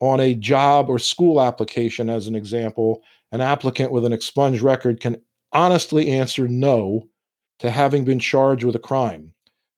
on 0.00 0.20
a 0.20 0.34
job 0.34 0.90
or 0.90 0.98
school 0.98 1.40
application, 1.40 2.10
as 2.10 2.26
an 2.26 2.34
example, 2.34 3.02
an 3.30 3.40
applicant 3.40 3.92
with 3.92 4.04
an 4.04 4.12
expunged 4.12 4.62
record 4.62 5.00
can 5.00 5.20
honestly 5.52 6.10
answer 6.10 6.48
no 6.48 7.08
to 7.60 7.70
having 7.70 8.04
been 8.04 8.18
charged 8.18 8.64
with 8.64 8.74
a 8.76 8.80
crime. 8.80 9.31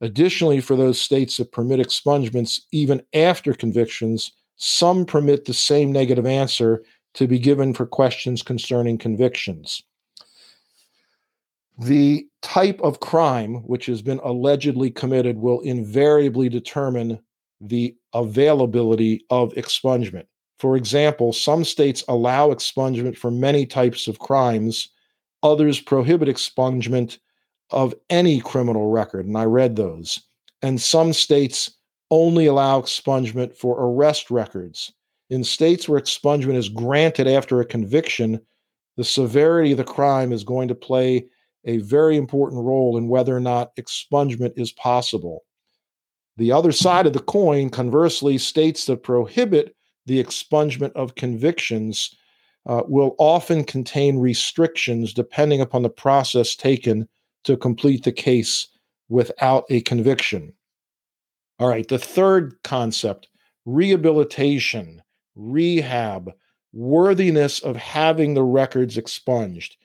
Additionally, 0.04 0.60
for 0.60 0.76
those 0.76 1.00
states 1.00 1.38
that 1.38 1.50
permit 1.50 1.80
expungements 1.80 2.60
even 2.72 3.02
after 3.14 3.54
convictions, 3.54 4.32
some 4.56 5.06
permit 5.06 5.46
the 5.46 5.54
same 5.54 5.90
negative 5.90 6.26
answer 6.26 6.84
to 7.14 7.26
be 7.26 7.38
given 7.38 7.72
for 7.72 7.86
questions 7.86 8.42
concerning 8.42 8.98
convictions. 8.98 9.82
The 11.78 12.26
type 12.42 12.78
of 12.82 13.00
crime 13.00 13.66
which 13.66 13.86
has 13.86 14.02
been 14.02 14.20
allegedly 14.22 14.90
committed 14.90 15.38
will 15.38 15.60
invariably 15.60 16.50
determine 16.50 17.18
the 17.62 17.96
availability 18.12 19.24
of 19.30 19.54
expungement. 19.54 20.26
For 20.58 20.76
example, 20.76 21.32
some 21.32 21.64
states 21.64 22.04
allow 22.08 22.50
expungement 22.50 23.16
for 23.16 23.30
many 23.30 23.64
types 23.64 24.06
of 24.06 24.18
crimes, 24.18 24.90
others 25.42 25.80
prohibit 25.80 26.28
expungement 26.28 27.16
of 27.70 27.94
any 28.10 28.40
criminal 28.40 28.90
record, 28.90 29.26
and 29.26 29.36
I 29.36 29.44
read 29.44 29.76
those. 29.76 30.20
And 30.62 30.80
some 30.80 31.12
states 31.12 31.70
only 32.10 32.46
allow 32.46 32.80
expungement 32.80 33.56
for 33.56 33.76
arrest 33.78 34.30
records. 34.30 34.92
In 35.30 35.42
states 35.42 35.88
where 35.88 36.00
expungement 36.00 36.56
is 36.56 36.68
granted 36.68 37.26
after 37.26 37.60
a 37.60 37.64
conviction, 37.64 38.40
the 38.96 39.04
severity 39.04 39.72
of 39.72 39.78
the 39.78 39.84
crime 39.84 40.32
is 40.32 40.44
going 40.44 40.68
to 40.68 40.74
play 40.74 41.26
a 41.64 41.78
very 41.78 42.16
important 42.16 42.62
role 42.62 42.96
in 42.96 43.08
whether 43.08 43.34
or 43.34 43.40
not 43.40 43.74
expungement 43.76 44.52
is 44.56 44.70
possible. 44.72 45.44
The 46.36 46.52
other 46.52 46.72
side 46.72 47.06
of 47.06 47.12
the 47.12 47.20
coin, 47.20 47.70
conversely, 47.70 48.38
states 48.38 48.86
that 48.86 49.02
prohibit 49.02 49.74
the 50.06 50.22
expungement 50.22 50.92
of 50.92 51.14
convictions 51.14 52.14
uh, 52.66 52.82
will 52.86 53.14
often 53.18 53.64
contain 53.64 54.18
restrictions 54.18 55.12
depending 55.12 55.60
upon 55.60 55.82
the 55.82 55.90
process 55.90 56.54
taken 56.54 57.08
to 57.44 57.56
complete 57.56 58.04
the 58.04 58.12
case 58.12 58.68
without 59.08 59.64
a 59.70 59.80
conviction. 59.82 60.52
All 61.58 61.68
right, 61.68 61.86
the 61.86 61.98
third 61.98 62.56
concept 62.64 63.28
rehabilitation, 63.66 65.02
rehab, 65.36 66.30
worthiness 66.72 67.60
of 67.60 67.76
having 67.76 68.34
the 68.34 68.42
records 68.42 68.98
expunged. 68.98 69.76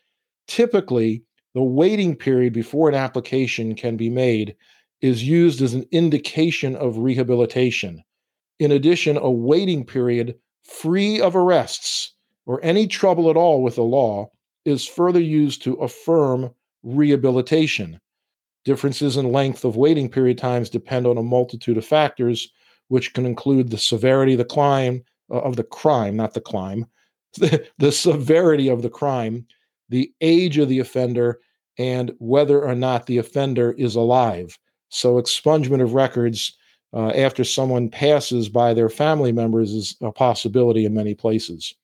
Typically, 0.48 1.24
the 1.54 1.62
waiting 1.62 2.16
period 2.16 2.54
before 2.54 2.90
an 2.90 2.96
application 2.96 3.76
can 3.76 3.96
be 3.96 4.10
made 4.10 4.56
is 5.02 5.24
used 5.24 5.62
as 5.62 5.74
an 5.74 5.86
indication 5.92 6.76
of 6.76 6.98
rehabilitation. 6.98 8.04
In 8.60 8.72
addition, 8.72 9.18
a 9.18 9.32
waiting 9.32 9.86
period 9.86 10.38
free 10.64 11.22
of 11.22 11.36
arrests 11.36 12.14
or 12.46 12.60
any 12.64 12.88
trouble 12.88 13.30
at 13.30 13.38
all 13.38 13.64
with 13.64 13.76
the 13.76 13.84
law 13.84 14.30
is 14.66 14.86
further 14.86 15.22
used 15.22 15.62
to 15.64 15.76
affirm 15.76 16.50
rehabilitation. 16.84 18.00
Differences 18.66 19.18
in 19.18 19.32
length 19.32 19.66
of 19.66 19.78
waiting 19.78 20.10
period 20.10 20.38
times 20.38 20.70
depend 20.70 21.08
on 21.08 21.18
a 21.18 21.24
multitude 21.24 21.78
of 21.78 21.86
factors, 21.86 22.52
which 22.90 23.14
can 23.14 23.26
include 23.26 23.70
the 23.70 23.78
severity 23.78 24.34
of 24.34 24.40
the 24.40 24.46
crime, 24.46 25.04
uh, 25.32 25.40
of 25.40 25.56
the 25.56 25.64
crime, 25.64 26.16
not 26.16 26.34
the 26.34 26.42
climb, 26.42 26.86
the, 27.38 27.66
the 27.78 27.92
severity 27.92 28.68
of 28.68 28.82
the 28.82 28.90
crime, 28.90 29.46
the 29.90 30.12
age 30.22 30.58
of 30.58 30.70
the 30.70 30.80
offender, 30.80 31.40
and 31.78 32.12
whether 32.20 32.62
or 32.64 32.76
not 32.76 33.06
the 33.06 33.18
offender 33.18 33.72
is 33.74 33.96
alive. 33.96 34.58
So, 34.90 35.16
expungement 35.22 35.82
of 35.82 35.94
records 35.94 36.58
uh, 36.94 37.10
after 37.10 37.44
someone 37.44 37.90
passes 37.90 38.50
by 38.50 38.74
their 38.74 38.90
family 38.90 39.32
members 39.32 39.72
is 39.72 39.96
a 40.02 40.12
possibility 40.12 40.86
in 40.86 40.94
many 40.94 41.14
places. 41.14 41.76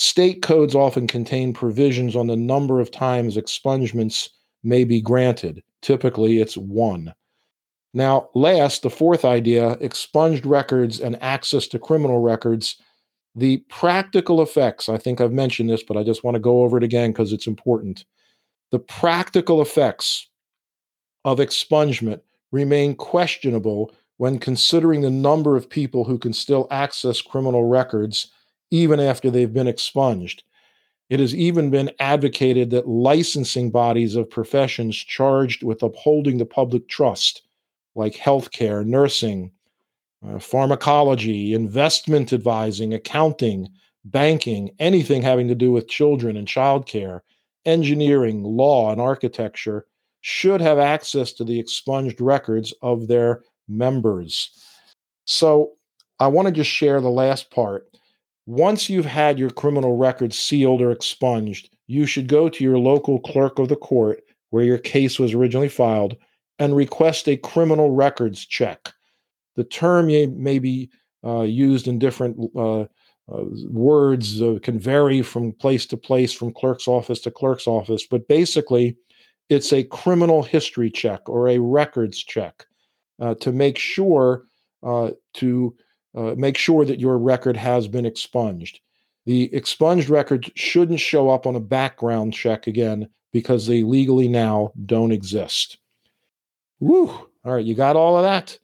State 0.00 0.42
codes 0.42 0.76
often 0.76 1.08
contain 1.08 1.52
provisions 1.52 2.14
on 2.14 2.28
the 2.28 2.36
number 2.36 2.80
of 2.80 2.92
times 2.92 3.36
expungements 3.36 4.28
may 4.62 4.84
be 4.84 5.00
granted. 5.00 5.60
Typically, 5.82 6.40
it's 6.40 6.56
one. 6.56 7.12
Now, 7.94 8.28
last, 8.32 8.82
the 8.82 8.90
fourth 8.90 9.24
idea 9.24 9.72
expunged 9.80 10.46
records 10.46 11.00
and 11.00 11.20
access 11.20 11.66
to 11.68 11.80
criminal 11.80 12.20
records. 12.20 12.76
The 13.34 13.56
practical 13.68 14.40
effects, 14.40 14.88
I 14.88 14.98
think 14.98 15.20
I've 15.20 15.32
mentioned 15.32 15.68
this, 15.68 15.82
but 15.82 15.96
I 15.96 16.04
just 16.04 16.22
want 16.22 16.36
to 16.36 16.40
go 16.40 16.62
over 16.62 16.76
it 16.76 16.84
again 16.84 17.10
because 17.10 17.32
it's 17.32 17.48
important. 17.48 18.04
The 18.70 18.78
practical 18.78 19.60
effects 19.60 20.28
of 21.24 21.38
expungement 21.38 22.20
remain 22.52 22.94
questionable 22.94 23.92
when 24.18 24.38
considering 24.38 25.00
the 25.00 25.10
number 25.10 25.56
of 25.56 25.68
people 25.68 26.04
who 26.04 26.18
can 26.18 26.32
still 26.32 26.68
access 26.70 27.20
criminal 27.20 27.64
records 27.64 28.30
even 28.70 29.00
after 29.00 29.30
they've 29.30 29.52
been 29.52 29.68
expunged. 29.68 30.42
It 31.10 31.20
has 31.20 31.34
even 31.34 31.70
been 31.70 31.90
advocated 32.00 32.70
that 32.70 32.88
licensing 32.88 33.70
bodies 33.70 34.14
of 34.14 34.28
professions 34.28 34.96
charged 34.96 35.62
with 35.62 35.82
upholding 35.82 36.36
the 36.38 36.44
public 36.44 36.88
trust, 36.88 37.42
like 37.94 38.14
healthcare, 38.14 38.84
nursing, 38.84 39.50
uh, 40.26 40.38
pharmacology, 40.38 41.54
investment 41.54 42.32
advising, 42.32 42.92
accounting, 42.92 43.68
banking, 44.04 44.70
anything 44.78 45.22
having 45.22 45.48
to 45.48 45.54
do 45.54 45.72
with 45.72 45.88
children 45.88 46.36
and 46.36 46.46
childcare, 46.46 47.20
engineering, 47.64 48.42
law, 48.42 48.92
and 48.92 49.00
architecture, 49.00 49.86
should 50.20 50.60
have 50.60 50.78
access 50.78 51.32
to 51.32 51.44
the 51.44 51.58
expunged 51.58 52.20
records 52.20 52.74
of 52.82 53.06
their 53.06 53.42
members. 53.68 54.50
So 55.24 55.72
I 56.18 56.26
want 56.26 56.46
to 56.46 56.52
just 56.52 56.70
share 56.70 57.00
the 57.00 57.08
last 57.08 57.50
part. 57.50 57.86
Once 58.48 58.88
you've 58.88 59.04
had 59.04 59.38
your 59.38 59.50
criminal 59.50 59.98
record 59.98 60.32
sealed 60.32 60.80
or 60.80 60.90
expunged, 60.90 61.68
you 61.86 62.06
should 62.06 62.26
go 62.26 62.48
to 62.48 62.64
your 62.64 62.78
local 62.78 63.20
clerk 63.20 63.58
of 63.58 63.68
the 63.68 63.76
court 63.76 64.22
where 64.48 64.64
your 64.64 64.78
case 64.78 65.18
was 65.18 65.34
originally 65.34 65.68
filed 65.68 66.16
and 66.58 66.74
request 66.74 67.28
a 67.28 67.36
criminal 67.36 67.90
records 67.90 68.46
check. 68.46 68.90
The 69.56 69.64
term 69.64 70.06
may, 70.06 70.58
be 70.58 70.88
uh, 71.22 71.42
used 71.42 71.88
in 71.88 71.98
different 71.98 72.38
uh, 72.56 72.80
uh, 72.80 72.86
words, 73.68 74.40
uh, 74.40 74.58
can 74.62 74.78
vary 74.78 75.20
from 75.20 75.52
place 75.52 75.84
to 75.84 75.98
place, 75.98 76.32
from 76.32 76.54
clerk's 76.54 76.88
office 76.88 77.20
to 77.20 77.30
clerk's 77.30 77.66
office, 77.66 78.06
but 78.10 78.26
basically, 78.28 78.96
it's 79.50 79.74
a 79.74 79.84
criminal 79.84 80.42
history 80.42 80.90
check 80.90 81.28
or 81.28 81.48
a 81.48 81.58
records 81.58 82.24
check 82.24 82.64
uh, 83.20 83.34
to 83.42 83.52
make 83.52 83.76
sure 83.76 84.44
uh, 84.82 85.10
to 85.34 85.76
uh, 86.16 86.34
make 86.36 86.56
sure 86.56 86.84
that 86.84 87.00
your 87.00 87.18
record 87.18 87.56
has 87.56 87.88
been 87.88 88.06
expunged. 88.06 88.80
The 89.26 89.54
expunged 89.54 90.08
record 90.08 90.50
shouldn't 90.54 91.00
show 91.00 91.28
up 91.28 91.46
on 91.46 91.56
a 91.56 91.60
background 91.60 92.32
check 92.32 92.66
again 92.66 93.08
because 93.32 93.66
they 93.66 93.82
legally 93.82 94.28
now 94.28 94.72
don't 94.86 95.12
exist. 95.12 95.78
Woo! 96.80 97.08
All 97.44 97.54
right, 97.54 97.64
you 97.64 97.74
got 97.74 97.96
all 97.96 98.16
of 98.16 98.22
that. 98.24 98.58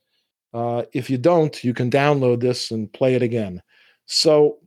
Uh, 0.53 0.85
if 0.93 1.11
you 1.11 1.19
don't, 1.19 1.63
you 1.65 1.75
can 1.75 1.91
download 1.91 2.41
this 2.41 2.71
and 2.71 2.93
play 2.93 3.15
it 3.15 3.23
again. 3.23 3.61
So, 4.07 4.59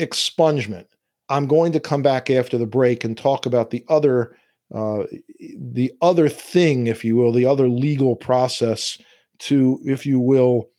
expungement. 0.00 0.86
I'm 1.28 1.46
going 1.46 1.72
to 1.72 1.80
come 1.80 2.02
back 2.02 2.28
after 2.28 2.58
the 2.58 2.66
break 2.66 3.04
and 3.04 3.16
talk 3.16 3.46
about 3.46 3.70
the 3.70 3.84
other 3.88 4.36
uh, 4.74 5.04
the 5.38 5.92
other 6.00 6.28
thing, 6.28 6.86
if 6.86 7.04
you 7.04 7.16
will, 7.16 7.32
the 7.32 7.44
other 7.44 7.68
legal 7.68 8.16
process 8.16 8.98
to, 9.40 9.78
if 9.84 10.06
you 10.06 10.18
will, 10.18 10.70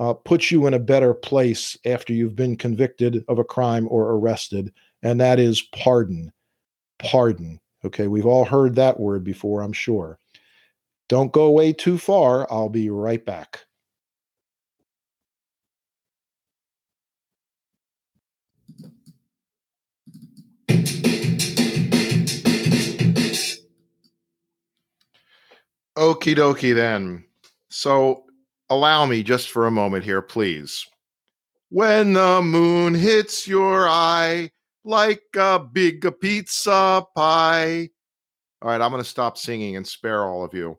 uh, 0.00 0.14
put 0.14 0.50
you 0.50 0.66
in 0.66 0.72
a 0.72 0.78
better 0.78 1.12
place 1.12 1.76
after 1.84 2.14
you've 2.14 2.34
been 2.34 2.56
convicted 2.56 3.22
of 3.28 3.38
a 3.38 3.44
crime 3.44 3.86
or 3.90 4.12
arrested, 4.12 4.72
and 5.02 5.20
that 5.20 5.38
is 5.38 5.60
pardon. 5.60 6.32
Pardon. 6.98 7.60
Okay, 7.84 8.08
we've 8.08 8.26
all 8.26 8.46
heard 8.46 8.74
that 8.76 8.98
word 8.98 9.22
before, 9.24 9.60
I'm 9.60 9.74
sure. 9.74 10.18
Don't 11.08 11.32
go 11.32 11.44
away 11.44 11.74
too 11.74 11.98
far. 11.98 12.50
I'll 12.50 12.70
be 12.70 12.88
right 12.88 13.24
back. 13.24 13.60
Okie 25.98 26.36
dokie 26.36 26.74
then. 26.74 27.24
So 27.68 28.24
allow 28.70 29.04
me 29.04 29.22
just 29.22 29.50
for 29.50 29.66
a 29.66 29.70
moment 29.70 30.04
here, 30.04 30.22
please. 30.22 30.86
When 31.68 32.14
the 32.14 32.40
moon 32.42 32.94
hits 32.94 33.46
your 33.46 33.88
eye 33.88 34.50
like 34.84 35.22
a 35.36 35.58
big 35.58 36.06
pizza 36.20 37.04
pie. 37.14 37.90
All 38.62 38.70
right, 38.70 38.80
I'm 38.80 38.90
going 38.90 39.02
to 39.02 39.08
stop 39.08 39.38
singing 39.38 39.76
and 39.76 39.86
spare 39.86 40.24
all 40.24 40.44
of 40.44 40.54
you. 40.54 40.78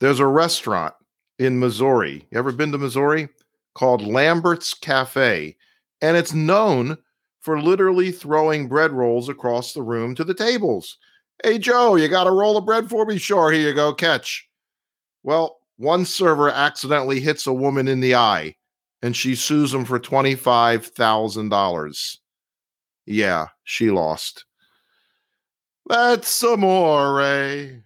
There's 0.00 0.20
a 0.20 0.26
restaurant 0.26 0.94
in 1.38 1.58
Missouri. 1.58 2.26
You 2.30 2.38
ever 2.38 2.52
been 2.52 2.72
to 2.72 2.78
Missouri? 2.78 3.28
Called 3.74 4.02
Lambert's 4.02 4.74
Cafe. 4.74 5.56
And 6.00 6.16
it's 6.16 6.32
known 6.32 6.96
for 7.40 7.60
literally 7.60 8.10
throwing 8.10 8.68
bread 8.68 8.92
rolls 8.92 9.28
across 9.28 9.72
the 9.72 9.82
room 9.82 10.14
to 10.14 10.24
the 10.24 10.34
tables. 10.34 10.98
Hey, 11.44 11.58
Joe, 11.58 11.96
you 11.96 12.08
got 12.08 12.26
a 12.26 12.32
roll 12.32 12.56
of 12.56 12.64
bread 12.64 12.88
for 12.88 13.04
me? 13.04 13.18
Sure, 13.18 13.52
here 13.52 13.68
you 13.68 13.74
go, 13.74 13.92
catch. 13.94 14.48
Well, 15.22 15.55
one 15.76 16.04
server 16.04 16.50
accidentally 16.50 17.20
hits 17.20 17.46
a 17.46 17.52
woman 17.52 17.86
in 17.88 18.00
the 18.00 18.14
eye 18.14 18.54
and 19.02 19.16
she 19.16 19.34
sues 19.34 19.74
him 19.74 19.84
for 19.84 20.00
$25,000. 20.00 22.16
Yeah, 23.06 23.46
she 23.64 23.90
lost. 23.90 24.44
That's 25.88 26.42
amore. 26.42 27.82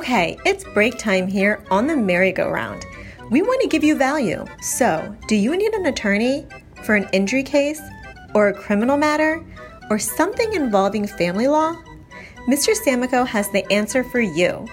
Okay, 0.00 0.38
it's 0.46 0.64
break 0.64 0.96
time 0.96 1.28
here 1.28 1.62
on 1.70 1.86
the 1.86 1.94
merry-go-round. 1.94 2.86
We 3.30 3.42
want 3.42 3.60
to 3.60 3.68
give 3.68 3.84
you 3.84 3.96
value. 3.96 4.46
So, 4.62 5.14
do 5.28 5.36
you 5.36 5.54
need 5.54 5.74
an 5.74 5.84
attorney 5.84 6.46
for 6.84 6.94
an 6.94 7.06
injury 7.12 7.42
case, 7.42 7.82
or 8.34 8.48
a 8.48 8.54
criminal 8.54 8.96
matter, 8.96 9.44
or 9.90 9.98
something 9.98 10.54
involving 10.54 11.06
family 11.06 11.48
law? 11.48 11.76
Mr. 12.48 12.74
Samico 12.74 13.26
has 13.26 13.50
the 13.50 13.70
answer 13.70 14.02
for 14.02 14.20
you. 14.20 14.66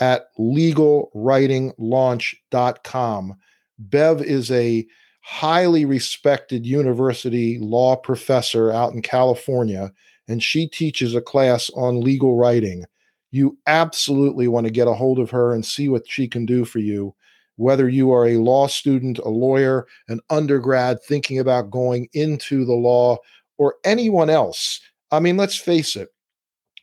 at 0.00 0.36
legalwritinglaunch.com. 0.36 3.36
Bev 3.80 4.22
is 4.22 4.50
a 4.50 4.86
highly 5.22 5.84
respected 5.84 6.64
university 6.64 7.58
law 7.58 7.96
professor 7.96 8.70
out 8.70 8.92
in 8.92 9.02
California, 9.02 9.92
and 10.28 10.42
she 10.42 10.68
teaches 10.68 11.14
a 11.14 11.20
class 11.20 11.70
on 11.70 12.00
legal 12.00 12.36
writing. 12.36 12.84
You 13.32 13.58
absolutely 13.66 14.48
want 14.48 14.66
to 14.66 14.72
get 14.72 14.88
a 14.88 14.94
hold 14.94 15.18
of 15.18 15.30
her 15.30 15.54
and 15.54 15.64
see 15.64 15.88
what 15.88 16.08
she 16.08 16.28
can 16.28 16.46
do 16.46 16.64
for 16.64 16.78
you 16.78 17.14
whether 17.60 17.90
you 17.90 18.10
are 18.10 18.26
a 18.26 18.38
law 18.38 18.66
student, 18.66 19.18
a 19.18 19.28
lawyer, 19.28 19.86
an 20.08 20.18
undergrad 20.30 20.98
thinking 21.02 21.38
about 21.38 21.70
going 21.70 22.08
into 22.14 22.64
the 22.64 22.72
law, 22.72 23.18
or 23.58 23.74
anyone 23.84 24.30
else. 24.30 24.80
I 25.10 25.20
mean, 25.20 25.36
let's 25.36 25.56
face 25.56 25.94
it, 25.94 26.08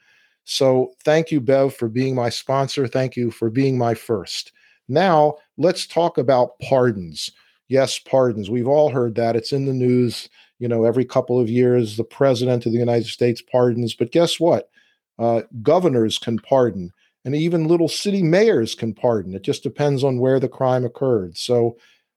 So 0.46 0.92
thank 1.04 1.30
you, 1.30 1.40
Bev, 1.40 1.74
for 1.74 1.88
being 1.88 2.14
my 2.14 2.28
sponsor. 2.30 2.86
Thank 2.86 3.16
you 3.16 3.30
for 3.30 3.48
being 3.50 3.78
my 3.78 3.94
first. 3.94 4.52
Now, 4.88 5.36
let's 5.56 5.86
talk 5.86 6.18
about 6.18 6.58
pardons. 6.60 7.30
Yes, 7.68 7.98
pardons. 7.98 8.50
We've 8.50 8.68
all 8.68 8.90
heard 8.90 9.14
that. 9.14 9.36
It's 9.36 9.52
in 9.52 9.64
the 9.64 9.72
news. 9.72 10.28
You 10.58 10.68
know, 10.68 10.84
every 10.84 11.04
couple 11.04 11.40
of 11.40 11.48
years, 11.48 11.96
the 11.96 12.04
president 12.04 12.66
of 12.66 12.72
the 12.72 12.78
United 12.78 13.06
States 13.06 13.42
pardons. 13.42 13.94
But 13.94 14.12
guess 14.12 14.38
what? 14.38 14.70
Uh, 15.18 15.42
governors 15.62 16.18
can 16.18 16.38
pardon, 16.38 16.92
and 17.24 17.34
even 17.34 17.68
little 17.68 17.88
city 17.88 18.22
mayors 18.22 18.74
can 18.74 18.92
pardon. 18.92 19.34
It 19.34 19.42
just 19.42 19.62
depends 19.62 20.04
on 20.04 20.18
where 20.18 20.40
the 20.40 20.48
crime 20.48 20.84
occurred. 20.84 21.36
So, 21.36 21.76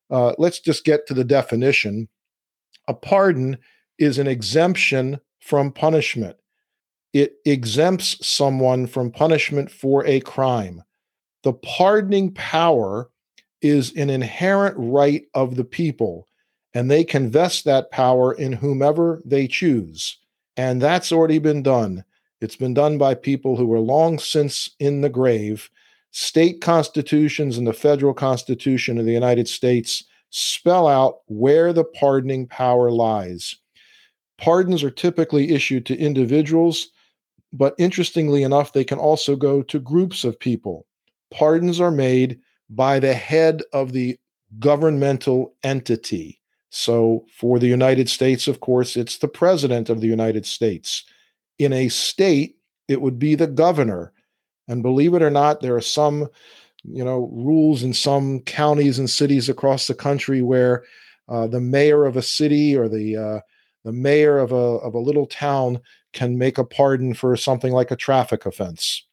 uh, 0.10 0.34
let's 0.38 0.60
just 0.60 0.84
get 0.84 1.06
to 1.08 1.14
the 1.14 1.24
definition. 1.24 2.08
A 2.88 2.94
pardon 2.94 3.58
is 4.00 4.18
an 4.18 4.28
exemption 4.28 5.20
from 5.40 5.72
punishment. 5.72 6.38
It 7.14 7.36
exempts 7.46 8.26
someone 8.26 8.88
from 8.88 9.12
punishment 9.12 9.72
for 9.72 10.06
a 10.06 10.20
crime. 10.22 10.84
The 11.48 11.54
pardoning 11.54 12.34
power 12.34 13.10
is 13.62 13.96
an 13.96 14.10
inherent 14.10 14.76
right 14.78 15.24
of 15.34 15.56
the 15.56 15.64
people, 15.64 16.28
and 16.74 16.92
they 16.92 17.06
can 17.06 17.32
vest 17.32 17.64
that 17.64 17.90
power 17.90 18.34
in 18.34 18.52
whomever 18.52 19.22
they 19.24 19.48
choose. 19.48 20.18
And 20.58 20.82
that's 20.82 21.14
already 21.14 21.40
been 21.40 21.64
done. 21.64 22.04
It's 22.42 22.58
been 22.58 22.74
done 22.74 22.98
by 22.98 23.14
people 23.14 23.56
who 23.56 23.66
were 23.66 23.80
long 23.80 24.20
since 24.20 24.72
in 24.82 25.00
the 25.00 25.08
grave 25.08 25.70
state 26.12 26.60
constitutions 26.60 27.58
and 27.58 27.66
the 27.66 27.72
federal 27.72 28.14
constitution 28.14 28.98
of 28.98 29.06
the 29.06 29.14
United 29.14 29.48
States 29.48 30.04
spell 30.32 30.86
out 30.86 31.20
where 31.28 31.72
the 31.72 31.86
pardoning 31.86 32.46
power 32.46 32.92
lies. 32.92 33.56
Pardons 34.38 34.84
are 34.84 34.92
typically 34.92 35.52
issued 35.52 35.86
to 35.86 35.98
individuals, 35.98 36.90
but 37.54 37.74
interestingly 37.78 38.44
enough, 38.44 38.74
they 38.74 38.84
can 38.84 39.00
also 39.00 39.38
go 39.38 39.62
to 39.62 39.80
groups 39.80 40.26
of 40.26 40.38
people. 40.38 40.86
Pardons 41.32 41.80
are 41.80 41.92
made 41.92 42.40
by 42.70 43.00
the 43.00 43.14
head 43.14 43.62
of 43.74 43.94
the 43.94 44.18
governmental 44.60 45.54
entity. 45.64 46.42
So, 46.70 47.26
for 47.32 47.60
the 47.60 47.68
United 47.68 48.10
States, 48.10 48.48
of 48.48 48.60
course, 48.60 48.98
it's 48.98 49.18
the 49.18 49.28
president 49.28 49.90
of 49.90 50.02
the 50.02 50.08
United 50.08 50.46
States. 50.46 51.04
In 51.60 51.74
a 51.74 51.90
state, 51.90 52.58
it 52.88 53.02
would 53.02 53.18
be 53.18 53.36
the 53.36 53.48
governor. 53.48 54.14
And 54.68 54.84
believe 54.84 55.14
it 55.14 55.22
or 55.22 55.30
not, 55.30 55.62
there 55.62 55.76
are 55.76 55.82
some, 55.82 56.28
you 56.84 57.04
know, 57.04 57.30
rules 57.34 57.84
in 57.84 57.94
some 57.94 58.42
counties 58.42 59.00
and 59.00 59.10
cities 59.10 59.48
across 59.48 59.88
the 59.88 59.96
country 59.96 60.42
where 60.42 60.84
uh, 61.30 61.48
the 61.48 61.62
mayor 61.62 62.06
of 62.06 62.18
a 62.18 62.22
city 62.22 62.76
or 62.76 62.90
the 62.90 63.16
uh, 63.16 63.40
the 63.86 63.94
mayor 63.94 64.38
of 64.38 64.52
a 64.52 64.56
of 64.56 64.94
a 64.94 65.00
little 65.00 65.26
town 65.26 65.80
can 66.14 66.38
make 66.38 66.58
a 66.58 66.66
pardon 66.66 67.14
for 67.14 67.36
something 67.38 67.72
like 67.72 67.92
a 67.92 67.96
traffic 67.96 68.46
offense. 68.46 69.07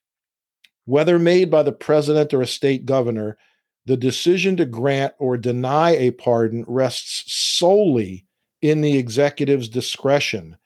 Whether 0.86 1.18
made 1.18 1.50
by 1.50 1.62
the 1.62 1.72
president 1.72 2.34
or 2.34 2.42
a 2.42 2.46
state 2.46 2.84
governor, 2.84 3.38
the 3.86 3.96
decision 3.96 4.56
to 4.58 4.66
grant 4.66 5.14
or 5.18 5.36
deny 5.36 5.90
a 5.90 6.10
pardon 6.10 6.64
rests 6.66 7.24
solely 7.26 8.26
in 8.62 8.80
the 8.80 8.96
executive's 8.96 9.68
discretion 9.68 10.56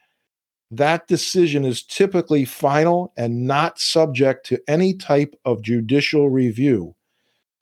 that 0.70 1.07
decision 1.09 1.64
is 1.64 1.83
typically 1.83 2.44
final 2.44 3.12
and 3.16 3.46
not 3.46 3.78
subject 3.78 4.44
to 4.46 4.61
any 4.68 4.94
type 4.94 5.35
of 5.44 5.62
judicial 5.62 6.28
review. 6.28 6.94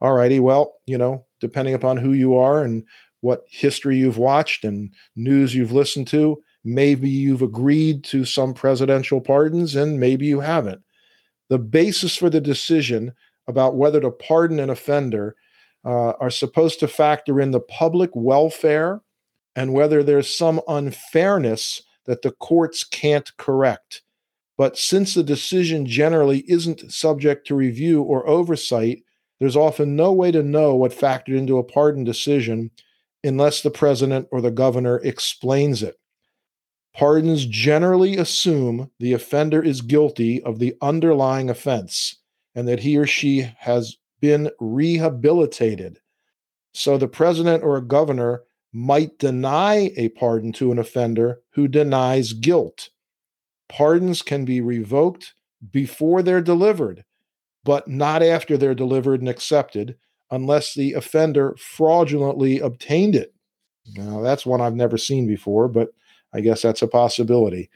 All 0.01 0.13
righty, 0.13 0.41
well, 0.41 0.75
you 0.87 0.99
know, 0.99 1.25
depending 1.41 1.75
upon 1.75 1.97
who 1.97 2.13
you 2.13 2.37
are 2.37 2.63
and 2.63 2.85
what 3.21 3.45
history 3.49 3.97
you've 3.97 4.19
watched 4.19 4.65
and 4.65 4.93
news 5.15 5.55
you've 5.55 5.73
listened 5.73 6.09
to, 6.09 6.43
maybe 6.65 7.09
you've 7.09 7.43
agreed 7.43 8.03
to 8.05 8.25
some 8.25 8.53
presidential 8.53 9.21
pardons 9.21 9.77
and 9.77 10.01
maybe 10.01 10.27
you 10.27 10.41
haven't. 10.41 10.83
The 11.49 11.59
basis 11.59 12.17
for 12.17 12.31
the 12.31 12.41
decision 12.41 13.13
about 13.47 13.77
whether 13.77 14.01
to 14.01 14.11
pardon 14.11 14.59
an 14.59 14.71
offender 14.71 15.37
uh, 15.85 16.13
are 16.21 16.31
supposed 16.31 16.81
to 16.81 16.89
factor 16.89 17.41
in 17.41 17.53
the 17.53 17.61
public 17.61 18.11
welfare 18.15 19.01
and 19.55 19.73
whether 19.73 20.03
there's 20.03 20.37
some 20.37 20.61
unfairness 20.69 21.83
that 22.07 22.23
the 22.23 22.33
courts 22.33 22.85
can't 22.85 23.37
correct. 23.37 24.03
But 24.59 24.77
since 24.79 25.15
the 25.15 25.23
decision 25.23 25.87
generally 25.87 26.45
isn't 26.49 26.91
subject 26.91 27.47
to 27.47 27.55
review 27.55 28.03
or 28.03 28.27
oversight, 28.29 29.03
there's 29.39 29.57
often 29.57 29.97
no 29.97 30.13
way 30.13 30.31
to 30.33 30.43
know 30.43 30.75
what 30.75 30.93
factored 30.93 31.37
into 31.37 31.59
a 31.59 31.65
pardon 31.65 32.05
decision 32.05 32.71
unless 33.23 33.61
the 33.61 33.71
president 33.71 34.29
or 34.31 34.41
the 34.41 34.51
governor 34.51 34.99
explains 34.99 35.83
it. 35.83 35.99
Pardons 36.97 37.45
generally 37.45 38.17
assume 38.17 38.91
the 38.99 39.13
offender 39.13 39.63
is 39.63 39.83
guilty 39.83 40.43
of 40.43 40.59
the 40.59 40.75
underlying 40.81 41.51
offense 41.51 42.17
and 42.55 42.67
that 42.67 42.81
he 42.81 42.97
or 42.97 43.07
she 43.07 43.51
has 43.59 43.99
been 44.21 44.51
rehabilitated. 44.61 45.99
So 46.73 46.97
the 46.97 47.09
president 47.09 47.63
or 47.63 47.77
a 47.77 47.83
governor 47.83 48.45
might 48.73 49.19
deny 49.19 49.93
a 49.97 50.09
pardon 50.11 50.53
to 50.55 50.73
an 50.73 50.79
offender 50.79 51.41
who 51.53 51.69
denies 51.69 52.33
guilt. 52.33 52.89
Pardons 53.69 54.23
can 54.23 54.47
be 54.47 54.63
revoked 54.63 55.35
before 55.71 56.23
they're 56.23 56.41
delivered, 56.41 57.05
but 57.63 57.89
not 57.89 58.23
after 58.23 58.57
they're 58.57 58.75
delivered 58.75 59.21
and 59.21 59.29
accepted 59.29 59.97
unless 60.31 60.73
the 60.75 60.95
offender 60.95 61.57
fraudulently 61.59 62.59
obtained 62.59 63.15
it. 63.15 63.35
Now, 63.95 64.23
that's 64.23 64.47
one 64.47 64.63
I've 64.63 64.75
never 64.75 64.97
seen 64.97 65.27
before, 65.27 65.69
but 65.69 65.91
I 66.37 66.41
guess 66.41 66.61
that's 66.63 66.83
a 66.83 66.89
possibility. 66.89 67.71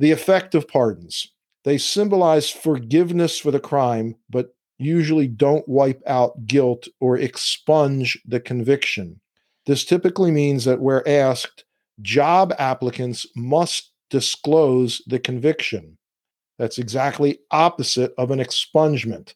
The 0.00 0.10
effect 0.10 0.54
of 0.54 0.66
pardons. 0.66 1.28
They 1.62 1.78
symbolize 1.78 2.50
forgiveness 2.50 3.38
for 3.38 3.50
the 3.52 3.60
crime, 3.60 4.16
but 4.28 4.54
usually 4.78 5.28
don't 5.28 5.66
wipe 5.68 6.02
out 6.06 6.46
guilt 6.46 6.88
or 7.00 7.16
expunge 7.16 8.20
the 8.26 8.40
conviction. 8.40 9.20
This 9.66 9.84
typically 9.84 10.32
means 10.32 10.64
that 10.64 10.80
where 10.80 11.08
asked, 11.08 11.64
job 12.02 12.52
applicants 12.58 13.24
must 13.36 13.92
disclose 14.10 15.00
the 15.06 15.20
conviction. 15.20 15.96
That's 16.58 16.78
exactly 16.78 17.38
opposite 17.52 18.12
of 18.18 18.30
an 18.30 18.40
expungement. 18.40 19.34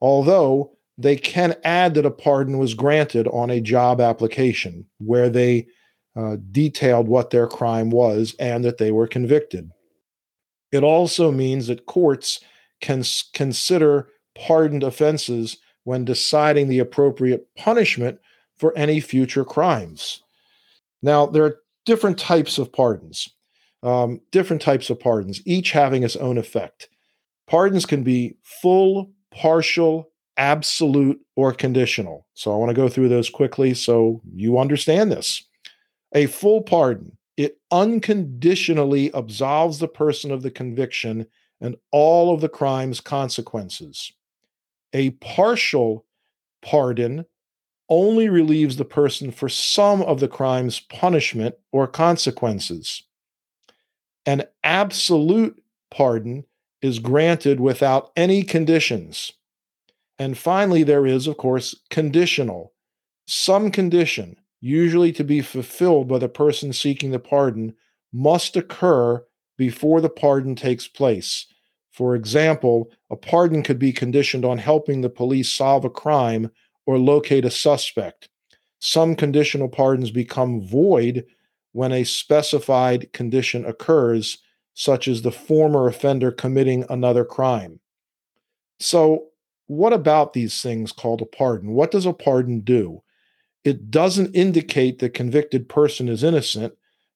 Although 0.00 0.72
they 0.96 1.16
can 1.16 1.54
add 1.62 1.94
that 1.94 2.06
a 2.06 2.10
pardon 2.10 2.58
was 2.58 2.74
granted 2.74 3.28
on 3.28 3.50
a 3.50 3.60
job 3.60 4.00
application 4.00 4.86
where 4.98 5.28
they 5.28 5.66
uh, 6.16 6.36
detailed 6.50 7.08
what 7.08 7.30
their 7.30 7.46
crime 7.46 7.90
was 7.90 8.34
and 8.38 8.64
that 8.64 8.78
they 8.78 8.90
were 8.90 9.06
convicted. 9.06 9.70
It 10.72 10.82
also 10.82 11.30
means 11.30 11.68
that 11.68 11.86
courts 11.86 12.40
can 12.80 13.04
consider 13.32 14.08
pardoned 14.36 14.82
offenses 14.82 15.58
when 15.84 16.04
deciding 16.04 16.68
the 16.68 16.78
appropriate 16.78 17.46
punishment 17.56 18.18
for 18.58 18.76
any 18.76 19.00
future 19.00 19.44
crimes. 19.44 20.22
Now, 21.02 21.26
there 21.26 21.44
are 21.44 21.56
different 21.86 22.18
types 22.18 22.58
of 22.58 22.72
pardons, 22.72 23.28
um, 23.82 24.20
different 24.30 24.60
types 24.60 24.90
of 24.90 25.00
pardons, 25.00 25.40
each 25.46 25.70
having 25.70 26.02
its 26.02 26.16
own 26.16 26.36
effect. 26.36 26.88
Pardons 27.46 27.86
can 27.86 28.02
be 28.02 28.36
full, 28.42 29.10
partial, 29.30 30.10
absolute, 30.36 31.18
or 31.36 31.52
conditional. 31.52 32.26
So 32.34 32.52
I 32.52 32.56
want 32.56 32.70
to 32.70 32.74
go 32.74 32.88
through 32.88 33.08
those 33.08 33.30
quickly 33.30 33.74
so 33.74 34.20
you 34.34 34.58
understand 34.58 35.10
this. 35.10 35.44
A 36.12 36.26
full 36.26 36.62
pardon, 36.62 37.16
it 37.36 37.58
unconditionally 37.70 39.12
absolves 39.12 39.78
the 39.78 39.88
person 39.88 40.30
of 40.30 40.42
the 40.42 40.50
conviction 40.50 41.26
and 41.60 41.76
all 41.92 42.34
of 42.34 42.40
the 42.40 42.48
crime's 42.48 43.00
consequences. 43.00 44.12
A 44.92 45.10
partial 45.10 46.04
pardon 46.62 47.26
only 47.88 48.28
relieves 48.28 48.76
the 48.76 48.84
person 48.84 49.30
for 49.30 49.48
some 49.48 50.02
of 50.02 50.20
the 50.20 50.28
crime's 50.28 50.80
punishment 50.80 51.54
or 51.72 51.86
consequences. 51.86 53.02
An 54.26 54.44
absolute 54.62 55.62
pardon 55.90 56.44
is 56.82 56.98
granted 56.98 57.60
without 57.60 58.10
any 58.16 58.42
conditions. 58.42 59.32
And 60.18 60.36
finally, 60.36 60.82
there 60.82 61.06
is, 61.06 61.26
of 61.26 61.36
course, 61.36 61.74
conditional. 61.90 62.72
Some 63.26 63.70
condition, 63.70 64.36
usually 64.60 65.12
to 65.12 65.24
be 65.24 65.40
fulfilled 65.40 66.08
by 66.08 66.18
the 66.18 66.28
person 66.28 66.72
seeking 66.72 67.10
the 67.10 67.18
pardon, 67.18 67.74
must 68.12 68.56
occur 68.56 69.24
before 69.56 70.00
the 70.00 70.08
pardon 70.08 70.54
takes 70.54 70.88
place. 70.88 71.46
For 71.90 72.14
example, 72.14 72.90
a 73.10 73.16
pardon 73.16 73.62
could 73.62 73.78
be 73.78 73.92
conditioned 73.92 74.44
on 74.44 74.58
helping 74.58 75.00
the 75.00 75.10
police 75.10 75.52
solve 75.52 75.84
a 75.84 75.90
crime 75.90 76.50
or 76.86 76.98
locate 76.98 77.44
a 77.44 77.50
suspect. 77.50 78.28
Some 78.78 79.16
conditional 79.16 79.68
pardons 79.68 80.10
become 80.10 80.60
void 80.60 81.26
when 81.72 81.92
a 81.92 82.04
specified 82.04 83.12
condition 83.12 83.64
occurs, 83.64 84.38
such 84.74 85.08
as 85.08 85.22
the 85.22 85.32
former 85.32 85.88
offender 85.88 86.30
committing 86.30 86.84
another 86.88 87.24
crime. 87.24 87.80
So, 88.78 89.26
what 89.66 89.92
about 89.92 90.32
these 90.32 90.62
things 90.62 90.92
called 90.92 91.20
a 91.20 91.26
pardon? 91.26 91.72
What 91.72 91.90
does 91.90 92.06
a 92.06 92.12
pardon 92.12 92.60
do? 92.60 93.02
It 93.64 93.90
doesn't 93.90 94.34
indicate 94.34 94.98
the 94.98 95.10
convicted 95.10 95.68
person 95.68 96.08
is 96.08 96.24
innocent, 96.24 96.74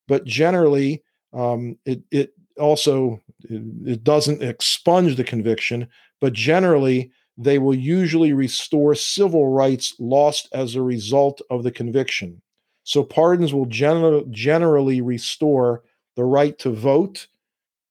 but 0.09 0.25
generally, 0.25 1.03
um, 1.33 1.79
it, 1.85 2.03
it 2.11 2.35
also 2.59 3.21
it 3.49 4.05
doesn't 4.05 4.43
expunge 4.43 5.17
the 5.17 5.25
conviction, 5.25 5.89
but 6.21 6.33
generally 6.33 7.11
they 7.39 7.59
will 7.59 7.75
usually 7.75 8.33
restore 8.33 8.95
civil 8.95 9.49
rights 9.49 9.95
lost 9.99 10.49
as 10.53 10.75
a 10.75 10.83
result 10.83 11.41
of 11.51 11.63
the 11.63 11.71
conviction. 11.71 12.43
So 12.85 13.03
pardons 13.03 13.55
will 13.55 13.67
gener- 13.67 14.29
generally 14.31 15.01
restore 15.01 15.83
the 16.17 16.25
right 16.25 16.59
to 16.59 16.71
vote, 16.71 17.29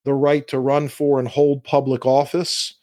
the 0.05 0.13
right 0.13 0.47
to 0.49 0.59
run 0.59 0.89
for 0.89 1.19
and 1.19 1.27
hold 1.27 1.63
public 1.63 2.05
office, 2.05 2.75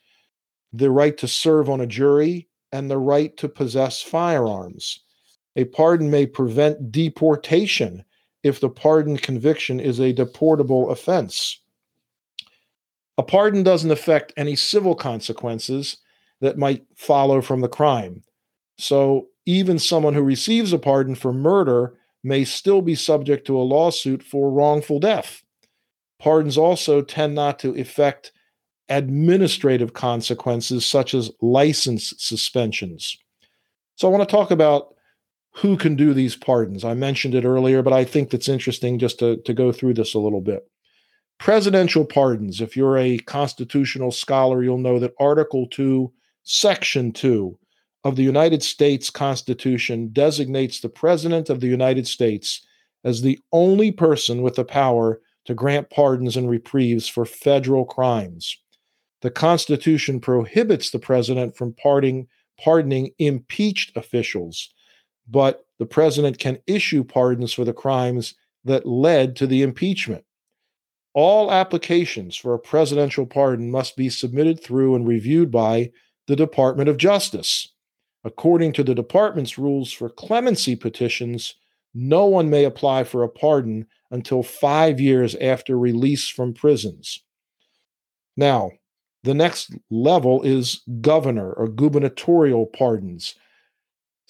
the 0.72 0.90
right 0.90 1.16
to 1.18 1.28
serve 1.28 1.70
on 1.70 1.80
a 1.80 1.86
jury, 1.86 2.48
and 2.72 2.90
the 2.90 2.98
right 2.98 3.36
to 3.36 3.48
possess 3.48 4.02
firearms. 4.02 5.00
A 5.58 5.64
pardon 5.64 6.08
may 6.08 6.24
prevent 6.24 6.92
deportation 6.92 8.04
if 8.44 8.60
the 8.60 8.70
pardoned 8.70 9.22
conviction 9.22 9.80
is 9.80 9.98
a 9.98 10.14
deportable 10.14 10.92
offense. 10.92 11.60
A 13.18 13.24
pardon 13.24 13.64
doesn't 13.64 13.90
affect 13.90 14.32
any 14.36 14.54
civil 14.54 14.94
consequences 14.94 15.96
that 16.40 16.58
might 16.58 16.86
follow 16.96 17.40
from 17.40 17.60
the 17.60 17.68
crime. 17.68 18.22
So 18.78 19.26
even 19.46 19.80
someone 19.80 20.14
who 20.14 20.22
receives 20.22 20.72
a 20.72 20.78
pardon 20.78 21.16
for 21.16 21.32
murder 21.32 21.94
may 22.22 22.44
still 22.44 22.80
be 22.80 22.94
subject 22.94 23.44
to 23.48 23.58
a 23.58 23.66
lawsuit 23.74 24.22
for 24.22 24.52
wrongful 24.52 25.00
death. 25.00 25.42
Pardons 26.20 26.56
also 26.56 27.02
tend 27.02 27.34
not 27.34 27.58
to 27.58 27.76
affect 27.76 28.30
administrative 28.88 29.92
consequences 29.92 30.86
such 30.86 31.14
as 31.14 31.32
license 31.42 32.14
suspensions. 32.16 33.18
So 33.96 34.06
I 34.06 34.12
want 34.12 34.28
to 34.28 34.32
talk 34.32 34.52
about 34.52 34.94
who 35.52 35.76
can 35.76 35.96
do 35.96 36.14
these 36.14 36.36
pardons. 36.36 36.84
I 36.84 36.94
mentioned 36.94 37.34
it 37.34 37.44
earlier, 37.44 37.82
but 37.82 37.92
I 37.92 38.04
think 38.04 38.30
that's 38.30 38.48
interesting 38.48 38.98
just 38.98 39.18
to, 39.18 39.38
to 39.38 39.52
go 39.52 39.72
through 39.72 39.94
this 39.94 40.14
a 40.14 40.18
little 40.18 40.40
bit. 40.40 40.68
Presidential 41.38 42.04
pardons. 42.04 42.60
If 42.60 42.76
you're 42.76 42.98
a 42.98 43.18
constitutional 43.18 44.10
scholar, 44.10 44.62
you'll 44.62 44.78
know 44.78 44.98
that 44.98 45.14
Article 45.18 45.66
2 45.68 46.12
Section 46.42 47.12
2 47.12 47.58
of 48.04 48.16
the 48.16 48.22
United 48.22 48.62
States 48.62 49.10
Constitution 49.10 50.10
designates 50.12 50.80
the 50.80 50.88
President 50.88 51.50
of 51.50 51.60
the 51.60 51.66
United 51.66 52.06
States 52.06 52.64
as 53.04 53.22
the 53.22 53.38
only 53.52 53.92
person 53.92 54.42
with 54.42 54.54
the 54.54 54.64
power 54.64 55.20
to 55.44 55.54
grant 55.54 55.90
pardons 55.90 56.36
and 56.36 56.48
reprieves 56.48 57.08
for 57.08 57.24
federal 57.24 57.84
crimes. 57.84 58.56
The 59.22 59.30
Constitution 59.30 60.20
prohibits 60.20 60.90
the 60.90 60.98
President 60.98 61.56
from 61.56 61.72
pardoning, 61.74 62.28
pardoning 62.60 63.10
impeached 63.18 63.96
officials, 63.96 64.72
but 65.28 65.64
the 65.78 65.86
President 65.86 66.38
can 66.38 66.58
issue 66.66 67.04
pardons 67.04 67.52
for 67.52 67.64
the 67.64 67.72
crimes 67.72 68.34
that 68.64 68.86
led 68.86 69.36
to 69.36 69.46
the 69.46 69.62
impeachment. 69.62 70.24
All 71.14 71.50
applications 71.50 72.36
for 72.36 72.54
a 72.54 72.58
presidential 72.58 73.26
pardon 73.26 73.70
must 73.70 73.96
be 73.96 74.08
submitted 74.08 74.62
through 74.62 74.94
and 74.94 75.06
reviewed 75.06 75.50
by 75.50 75.90
the 76.26 76.36
Department 76.36 76.88
of 76.88 76.96
Justice. 76.96 77.72
According 78.24 78.72
to 78.74 78.84
the 78.84 78.94
department's 78.94 79.58
rules 79.58 79.92
for 79.92 80.10
clemency 80.10 80.76
petitions, 80.76 81.54
no 81.94 82.26
one 82.26 82.50
may 82.50 82.64
apply 82.64 83.04
for 83.04 83.22
a 83.22 83.28
pardon 83.28 83.86
until 84.10 84.42
five 84.42 85.00
years 85.00 85.34
after 85.36 85.78
release 85.78 86.28
from 86.28 86.52
prisons. 86.54 87.22
Now, 88.36 88.70
the 89.24 89.34
next 89.34 89.74
level 89.90 90.42
is 90.42 90.82
governor 91.00 91.52
or 91.52 91.68
gubernatorial 91.68 92.66
pardons. 92.66 93.34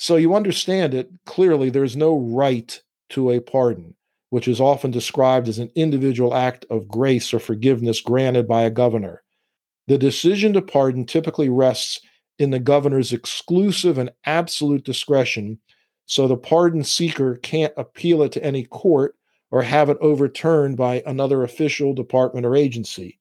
So 0.00 0.14
you 0.14 0.36
understand 0.36 0.94
it 0.94 1.10
clearly, 1.26 1.70
there's 1.70 1.96
no 1.96 2.16
right 2.16 2.80
to 3.10 3.32
a 3.32 3.40
pardon, 3.40 3.96
which 4.30 4.46
is 4.46 4.60
often 4.60 4.92
described 4.92 5.48
as 5.48 5.58
an 5.58 5.72
individual 5.74 6.34
act 6.34 6.64
of 6.70 6.86
grace 6.86 7.34
or 7.34 7.40
forgiveness 7.40 8.00
granted 8.00 8.46
by 8.46 8.62
a 8.62 8.70
governor. 8.70 9.24
The 9.88 9.98
decision 9.98 10.52
to 10.52 10.62
pardon 10.62 11.04
typically 11.04 11.48
rests 11.48 12.00
in 12.38 12.50
the 12.50 12.60
governor's 12.60 13.12
exclusive 13.12 13.98
and 13.98 14.12
absolute 14.24 14.84
discretion, 14.84 15.58
so 16.06 16.28
the 16.28 16.36
pardon 16.36 16.84
seeker 16.84 17.34
can't 17.34 17.72
appeal 17.76 18.22
it 18.22 18.30
to 18.32 18.44
any 18.44 18.64
court 18.64 19.16
or 19.50 19.62
have 19.62 19.90
it 19.90 19.98
overturned 20.00 20.76
by 20.76 21.02
another 21.06 21.42
official, 21.42 21.92
department, 21.92 22.46
or 22.46 22.54
agency. 22.54 23.18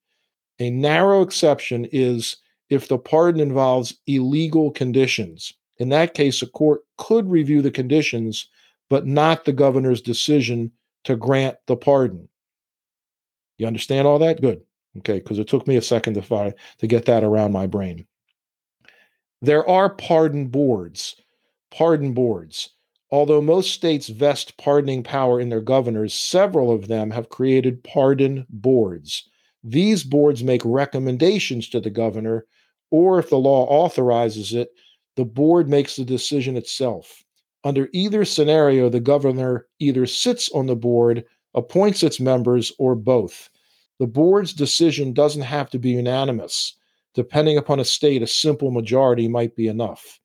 A 0.60 0.70
narrow 0.70 1.24
exception 1.24 1.88
is 1.92 2.38
if 2.70 2.88
the 2.88 3.00
pardon 3.00 3.42
involves 3.42 3.98
illegal 4.06 4.70
conditions. 4.70 5.54
In 5.80 5.90
that 5.90 6.14
case, 6.14 6.42
a 6.42 6.48
court 6.48 6.82
could 6.98 7.30
review 7.30 7.62
the 7.62 7.72
conditions, 7.72 8.50
but 8.90 9.06
not 9.06 9.46
the 9.46 9.54
governor's 9.54 10.02
decision 10.02 10.72
to 11.04 11.16
grant 11.16 11.58
the 11.68 11.76
pardon. 11.76 12.28
You 13.58 13.68
understand 13.68 14.08
all 14.08 14.20
that? 14.20 14.42
Good. 14.42 14.62
Okay, 15.00 15.20
because 15.20 15.40
it 15.40 15.48
took 15.48 15.68
me 15.68 15.76
a 15.76 15.82
second 15.82 16.16
to 16.16 16.22
find 16.22 16.54
to 16.80 16.88
get 16.88 17.06
that 17.06 17.24
around 17.24 17.52
my 17.52 17.68
brain. 17.68 18.06
There 19.42 19.68
are 19.70 19.94
pardon 19.94 20.48
boards. 20.48 21.16
Pardon 21.72 22.14
boards. 22.14 22.70
Although 23.12 23.42
most 23.42 23.72
states 23.72 24.10
vest 24.10 24.58
pardoning 24.58 25.04
power 25.04 25.40
in 25.40 25.50
their 25.50 25.62
governors, 25.62 26.14
several 26.14 26.72
of 26.72 26.88
them 26.88 27.12
have 27.12 27.30
created 27.30 27.84
pardon 27.84 28.46
boards. 28.50 29.30
These 29.64 30.04
boards 30.04 30.44
make 30.44 30.62
recommendations 30.66 31.70
to 31.70 31.80
the 31.80 31.90
governor, 31.90 32.46
or 32.90 33.20
if 33.20 33.30
the 33.30 33.38
law 33.38 33.66
authorizes 33.66 34.54
it, 34.54 34.70
the 35.18 35.26
board 35.26 35.68
makes 35.68 35.96
the 35.96 36.06
decision 36.06 36.56
itself. 36.56 37.24
Under 37.64 37.90
either 37.92 38.24
scenario, 38.24 38.88
the 38.88 39.00
governor 39.00 39.68
either 39.80 40.06
sits 40.06 40.50
on 40.52 40.68
the 40.68 40.76
board, 40.76 41.26
appoints 41.56 42.04
its 42.04 42.20
members, 42.20 42.72
or 42.78 42.96
both. 42.96 43.50
The 44.00 44.08
board's 44.08 44.54
decision 44.54 45.14
doesn't 45.14 45.42
have 45.42 45.72
to 45.72 45.80
be 45.80 45.90
unanimous. 45.90 46.76
Depending 47.16 47.58
upon 47.58 47.80
a 47.80 47.86
state, 47.86 48.22
a 48.22 48.28
simple 48.28 48.70
majority 48.70 49.28
might 49.28 49.56
be 49.56 49.68
enough. 49.68 50.20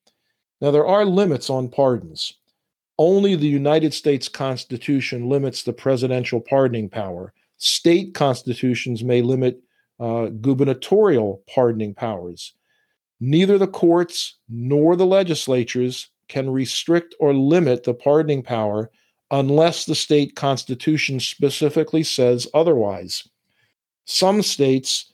Now, 0.61 0.71
there 0.71 0.87
are 0.87 1.07
limits 1.07 1.49
on 1.49 1.71
pardons. 1.71 2.35
Only 2.99 3.35
the 3.35 3.49
United 3.49 3.95
States 3.95 4.29
Constitution 4.29 5.31
limits 5.31 5.63
the 5.63 5.73
presidential 5.73 6.39
pardoning 6.39 6.91
power. 6.91 7.33
State 7.57 8.13
constitutions 8.13 9.03
may 9.03 9.23
limit 9.23 9.59
uh, 9.99 10.27
gubernatorial 10.27 11.43
pardoning 11.53 11.95
powers. 11.95 12.53
Neither 13.25 13.57
the 13.57 13.69
courts 13.69 14.35
nor 14.49 14.97
the 14.97 15.07
legislatures 15.07 16.09
can 16.27 16.51
restrict 16.51 17.15
or 17.21 17.33
limit 17.33 17.85
the 17.85 17.95
pardoning 17.95 18.43
power 18.43 18.91
unless 19.31 19.85
the 19.85 19.95
state 19.95 20.35
constitution 20.35 21.21
specifically 21.21 22.03
says 22.03 22.49
otherwise. 22.53 23.23
Some 24.07 24.43
states 24.43 25.13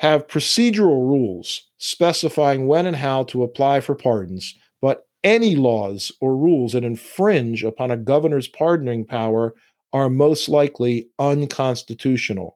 have 0.00 0.26
procedural 0.26 1.08
rules 1.08 1.62
specifying 1.78 2.66
when 2.66 2.84
and 2.84 2.94
how 2.94 3.24
to 3.24 3.42
apply 3.42 3.80
for 3.80 3.94
pardons, 3.94 4.54
but 4.82 5.06
any 5.24 5.56
laws 5.56 6.12
or 6.20 6.36
rules 6.36 6.72
that 6.72 6.84
infringe 6.84 7.64
upon 7.64 7.90
a 7.90 7.96
governor's 7.96 8.48
pardoning 8.48 9.06
power 9.06 9.54
are 9.94 10.10
most 10.10 10.50
likely 10.50 11.08
unconstitutional. 11.18 12.55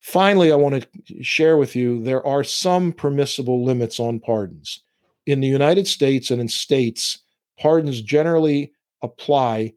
Finally, 0.00 0.52
I 0.52 0.56
want 0.56 0.86
to 1.06 1.22
share 1.22 1.56
with 1.56 1.74
you 1.74 2.02
there 2.02 2.24
are 2.26 2.44
some 2.44 2.92
permissible 2.92 3.64
limits 3.64 3.98
on 4.00 4.20
pardons. 4.20 4.82
In 5.26 5.40
the 5.40 5.48
United 5.48 5.86
States 5.86 6.30
and 6.30 6.40
in 6.40 6.48
states, 6.48 7.18
pardons 7.58 8.00
generally 8.00 8.72
apply 9.02 9.74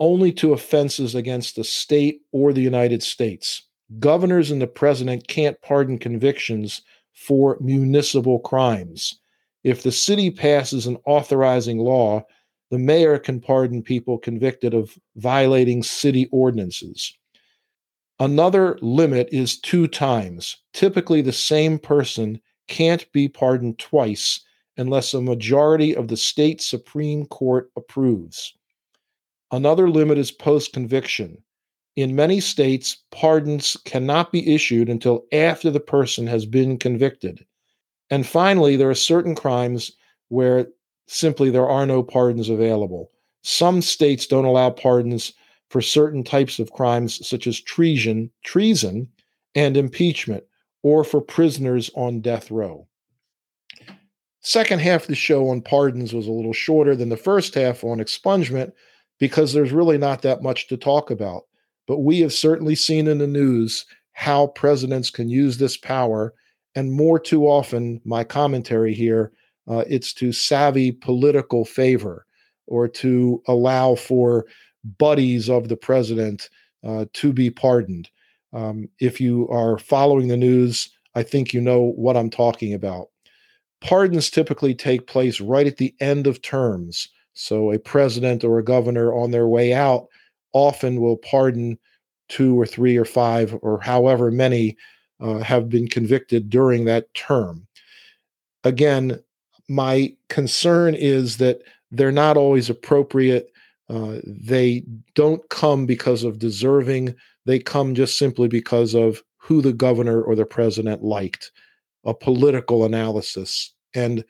only 0.00 0.32
to 0.32 0.52
offenses 0.52 1.14
against 1.14 1.56
the 1.56 1.64
state 1.64 2.22
or 2.32 2.52
the 2.52 2.62
United 2.62 3.02
States. 3.02 3.62
Governors 3.98 4.50
and 4.50 4.60
the 4.60 4.66
president 4.66 5.28
can't 5.28 5.60
pardon 5.62 5.98
convictions 5.98 6.82
for 7.12 7.58
municipal 7.60 8.38
crimes. 8.38 9.18
If 9.62 9.82
the 9.82 9.92
city 9.92 10.30
passes 10.30 10.86
an 10.86 10.96
authorizing 11.04 11.78
law, 11.78 12.24
the 12.70 12.78
mayor 12.78 13.18
can 13.18 13.40
pardon 13.40 13.82
people 13.82 14.16
convicted 14.16 14.74
of 14.74 14.96
violating 15.16 15.82
city 15.82 16.28
ordinances. 16.32 17.16
Another 18.20 18.78
limit 18.82 19.30
is 19.32 19.58
two 19.58 19.88
times. 19.88 20.58
Typically, 20.74 21.22
the 21.22 21.32
same 21.32 21.78
person 21.78 22.38
can't 22.68 23.10
be 23.12 23.28
pardoned 23.28 23.78
twice 23.78 24.40
unless 24.76 25.14
a 25.14 25.22
majority 25.22 25.96
of 25.96 26.08
the 26.08 26.18
state 26.18 26.60
Supreme 26.60 27.24
Court 27.24 27.70
approves. 27.76 28.52
Another 29.50 29.88
limit 29.88 30.18
is 30.18 30.30
post 30.30 30.74
conviction. 30.74 31.42
In 31.96 32.14
many 32.14 32.40
states, 32.40 32.98
pardons 33.10 33.78
cannot 33.86 34.32
be 34.32 34.54
issued 34.54 34.90
until 34.90 35.24
after 35.32 35.70
the 35.70 35.80
person 35.80 36.26
has 36.26 36.44
been 36.44 36.76
convicted. 36.76 37.46
And 38.10 38.26
finally, 38.26 38.76
there 38.76 38.90
are 38.90 38.94
certain 38.94 39.34
crimes 39.34 39.92
where 40.28 40.68
simply 41.08 41.48
there 41.48 41.68
are 41.68 41.86
no 41.86 42.02
pardons 42.02 42.50
available. 42.50 43.10
Some 43.42 43.80
states 43.80 44.26
don't 44.26 44.44
allow 44.44 44.68
pardons 44.68 45.32
for 45.70 45.80
certain 45.80 46.22
types 46.22 46.58
of 46.58 46.72
crimes 46.72 47.26
such 47.26 47.46
as 47.46 47.60
treason, 47.60 48.30
treason 48.44 49.08
and 49.54 49.76
impeachment 49.76 50.44
or 50.82 51.04
for 51.04 51.20
prisoners 51.20 51.90
on 51.94 52.20
death 52.20 52.50
row. 52.50 52.86
Second 54.42 54.80
half 54.80 55.02
of 55.02 55.08
the 55.08 55.14
show 55.14 55.48
on 55.48 55.60
pardons 55.60 56.12
was 56.12 56.26
a 56.26 56.32
little 56.32 56.52
shorter 56.52 56.96
than 56.96 57.08
the 57.08 57.16
first 57.16 57.54
half 57.54 57.84
on 57.84 57.98
expungement 57.98 58.72
because 59.18 59.52
there's 59.52 59.72
really 59.72 59.98
not 59.98 60.22
that 60.22 60.42
much 60.42 60.66
to 60.68 60.76
talk 60.76 61.10
about. 61.10 61.42
But 61.86 61.98
we 61.98 62.20
have 62.20 62.32
certainly 62.32 62.74
seen 62.74 63.06
in 63.06 63.18
the 63.18 63.26
news 63.26 63.84
how 64.12 64.48
presidents 64.48 65.10
can 65.10 65.28
use 65.28 65.58
this 65.58 65.76
power. 65.76 66.34
And 66.74 66.92
more 66.92 67.18
too 67.18 67.46
often, 67.46 68.00
my 68.04 68.24
commentary 68.24 68.94
here, 68.94 69.32
uh, 69.68 69.84
it's 69.88 70.14
to 70.14 70.32
savvy 70.32 70.90
political 70.90 71.64
favor 71.64 72.26
or 72.66 72.88
to 72.88 73.42
allow 73.46 73.94
for 73.94 74.46
buddies 74.98 75.48
of 75.48 75.68
the 75.68 75.76
president 75.76 76.48
uh, 76.84 77.06
to 77.14 77.32
be 77.32 77.50
pardoned. 77.50 78.08
Um, 78.52 78.88
if 78.98 79.20
you 79.20 79.48
are 79.48 79.78
following 79.78 80.28
the 80.28 80.36
news, 80.36 80.90
I 81.14 81.22
think 81.22 81.52
you 81.52 81.60
know 81.60 81.92
what 81.96 82.16
I'm 82.16 82.30
talking 82.30 82.74
about. 82.74 83.08
Pardons 83.80 84.30
typically 84.30 84.74
take 84.74 85.06
place 85.06 85.40
right 85.40 85.66
at 85.66 85.76
the 85.76 85.94
end 86.00 86.26
of 86.26 86.42
terms. 86.42 87.08
So 87.34 87.72
a 87.72 87.78
president 87.78 88.44
or 88.44 88.58
a 88.58 88.64
governor 88.64 89.14
on 89.14 89.30
their 89.30 89.46
way 89.46 89.72
out 89.72 90.08
often 90.52 91.00
will 91.00 91.16
pardon 91.16 91.78
two 92.28 92.58
or 92.58 92.66
three 92.66 92.96
or 92.96 93.04
five 93.04 93.56
or 93.62 93.80
however 93.80 94.30
many 94.30 94.76
uh, 95.20 95.38
have 95.38 95.68
been 95.68 95.88
convicted 95.88 96.50
during 96.50 96.84
that 96.84 97.12
term. 97.14 97.66
Again, 98.64 99.20
my 99.68 100.14
concern 100.28 100.94
is 100.94 101.36
that 101.38 101.62
they're 101.90 102.12
not 102.12 102.36
always 102.36 102.70
appropriate. 102.70 103.49
Uh, 103.90 104.20
they 104.24 104.84
don't 105.16 105.48
come 105.48 105.84
because 105.84 106.22
of 106.22 106.38
deserving, 106.38 107.12
they 107.44 107.58
come 107.58 107.94
just 107.94 108.16
simply 108.16 108.46
because 108.46 108.94
of 108.94 109.20
who 109.38 109.60
the 109.60 109.72
governor 109.72 110.22
or 110.22 110.36
the 110.36 110.46
president 110.46 111.02
liked, 111.02 111.50
a 112.04 112.14
political 112.14 112.84
analysis. 112.84 113.74
And 113.94 114.24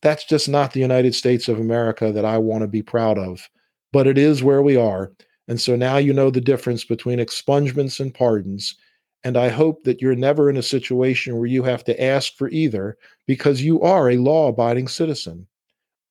that's 0.00 0.24
just 0.24 0.48
not 0.48 0.72
the 0.72 0.80
United 0.80 1.14
States 1.14 1.48
of 1.48 1.60
America 1.60 2.12
that 2.12 2.24
I 2.24 2.38
want 2.38 2.62
to 2.62 2.68
be 2.68 2.82
proud 2.82 3.18
of. 3.18 3.46
But 3.92 4.06
it 4.06 4.16
is 4.16 4.42
where 4.42 4.62
we 4.62 4.76
are. 4.76 5.12
And 5.48 5.60
so 5.60 5.76
now 5.76 5.98
you 5.98 6.14
know 6.14 6.30
the 6.30 6.40
difference 6.40 6.84
between 6.84 7.18
expungements 7.18 8.00
and 8.00 8.14
pardons. 8.14 8.74
And 9.22 9.36
I 9.36 9.50
hope 9.50 9.84
that 9.84 10.00
you're 10.00 10.14
never 10.14 10.48
in 10.48 10.56
a 10.56 10.62
situation 10.62 11.36
where 11.36 11.46
you 11.46 11.62
have 11.62 11.84
to 11.84 12.02
ask 12.02 12.34
for 12.36 12.48
either 12.48 12.96
because 13.26 13.60
you 13.60 13.82
are 13.82 14.08
a 14.08 14.16
law 14.16 14.48
abiding 14.48 14.88
citizen. 14.88 15.46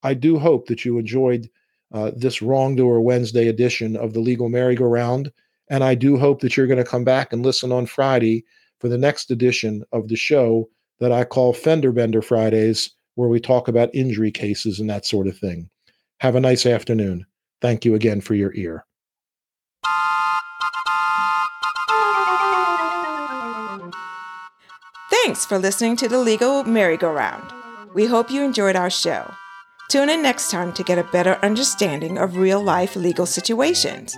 I 0.04 0.14
do 0.14 0.38
hope 0.38 0.68
that 0.68 0.86
you 0.86 1.00
enjoyed 1.00 1.50
uh, 1.94 2.12
this 2.16 2.42
Wrongdoer 2.42 3.00
Wednesday 3.02 3.48
edition 3.48 3.96
of 3.96 4.14
the 4.14 4.20
Legal 4.20 4.50
Merry-Go-Round. 4.50 5.32
And 5.70 5.84
I 5.84 5.96
do 5.96 6.18
hope 6.18 6.42
that 6.42 6.58
you're 6.58 6.68
going 6.68 6.84
to 6.84 6.84
come 6.84 7.04
back 7.04 7.32
and 7.32 7.46
listen 7.46 7.72
on 7.72 7.86
Friday 7.86 8.44
for 8.80 8.90
the 8.90 8.98
next 8.98 9.32
edition 9.32 9.84
of 9.92 10.08
the 10.08 10.16
show 10.16 10.70
that 11.00 11.12
I 11.12 11.24
call 11.24 11.54
Fender 11.54 11.92
Bender 11.92 12.22
Fridays 12.22 12.92
where 13.16 13.30
we 13.30 13.40
talk 13.40 13.68
about 13.68 13.94
injury 13.94 14.32
cases 14.32 14.80
and 14.80 14.90
that 14.90 15.06
sort 15.06 15.28
of 15.28 15.38
thing. 15.38 15.70
Have 16.20 16.36
a 16.36 16.40
nice 16.40 16.66
afternoon. 16.66 17.26
Thank 17.62 17.86
you 17.86 17.96
again 17.96 18.22
for 18.22 18.34
your 18.34 18.54
ear. 18.56 18.86
Thanks 25.10 25.46
for 25.46 25.58
listening 25.58 25.96
to 25.98 26.10
the 26.10 26.18
Legal 26.18 26.64
Merry-Go-Round. 26.64 27.54
We 27.94 28.06
hope 28.06 28.30
you 28.30 28.44
enjoyed 28.44 28.76
our 28.76 28.90
show. 28.90 29.32
Tune 29.89 30.10
in 30.10 30.22
next 30.22 30.50
time 30.50 30.74
to 30.74 30.84
get 30.84 30.98
a 30.98 31.04
better 31.04 31.38
understanding 31.43 32.17
of 32.17 32.38
real 32.38 32.62
life 32.62 32.96
legal 32.96 33.26
situations. 33.26 34.17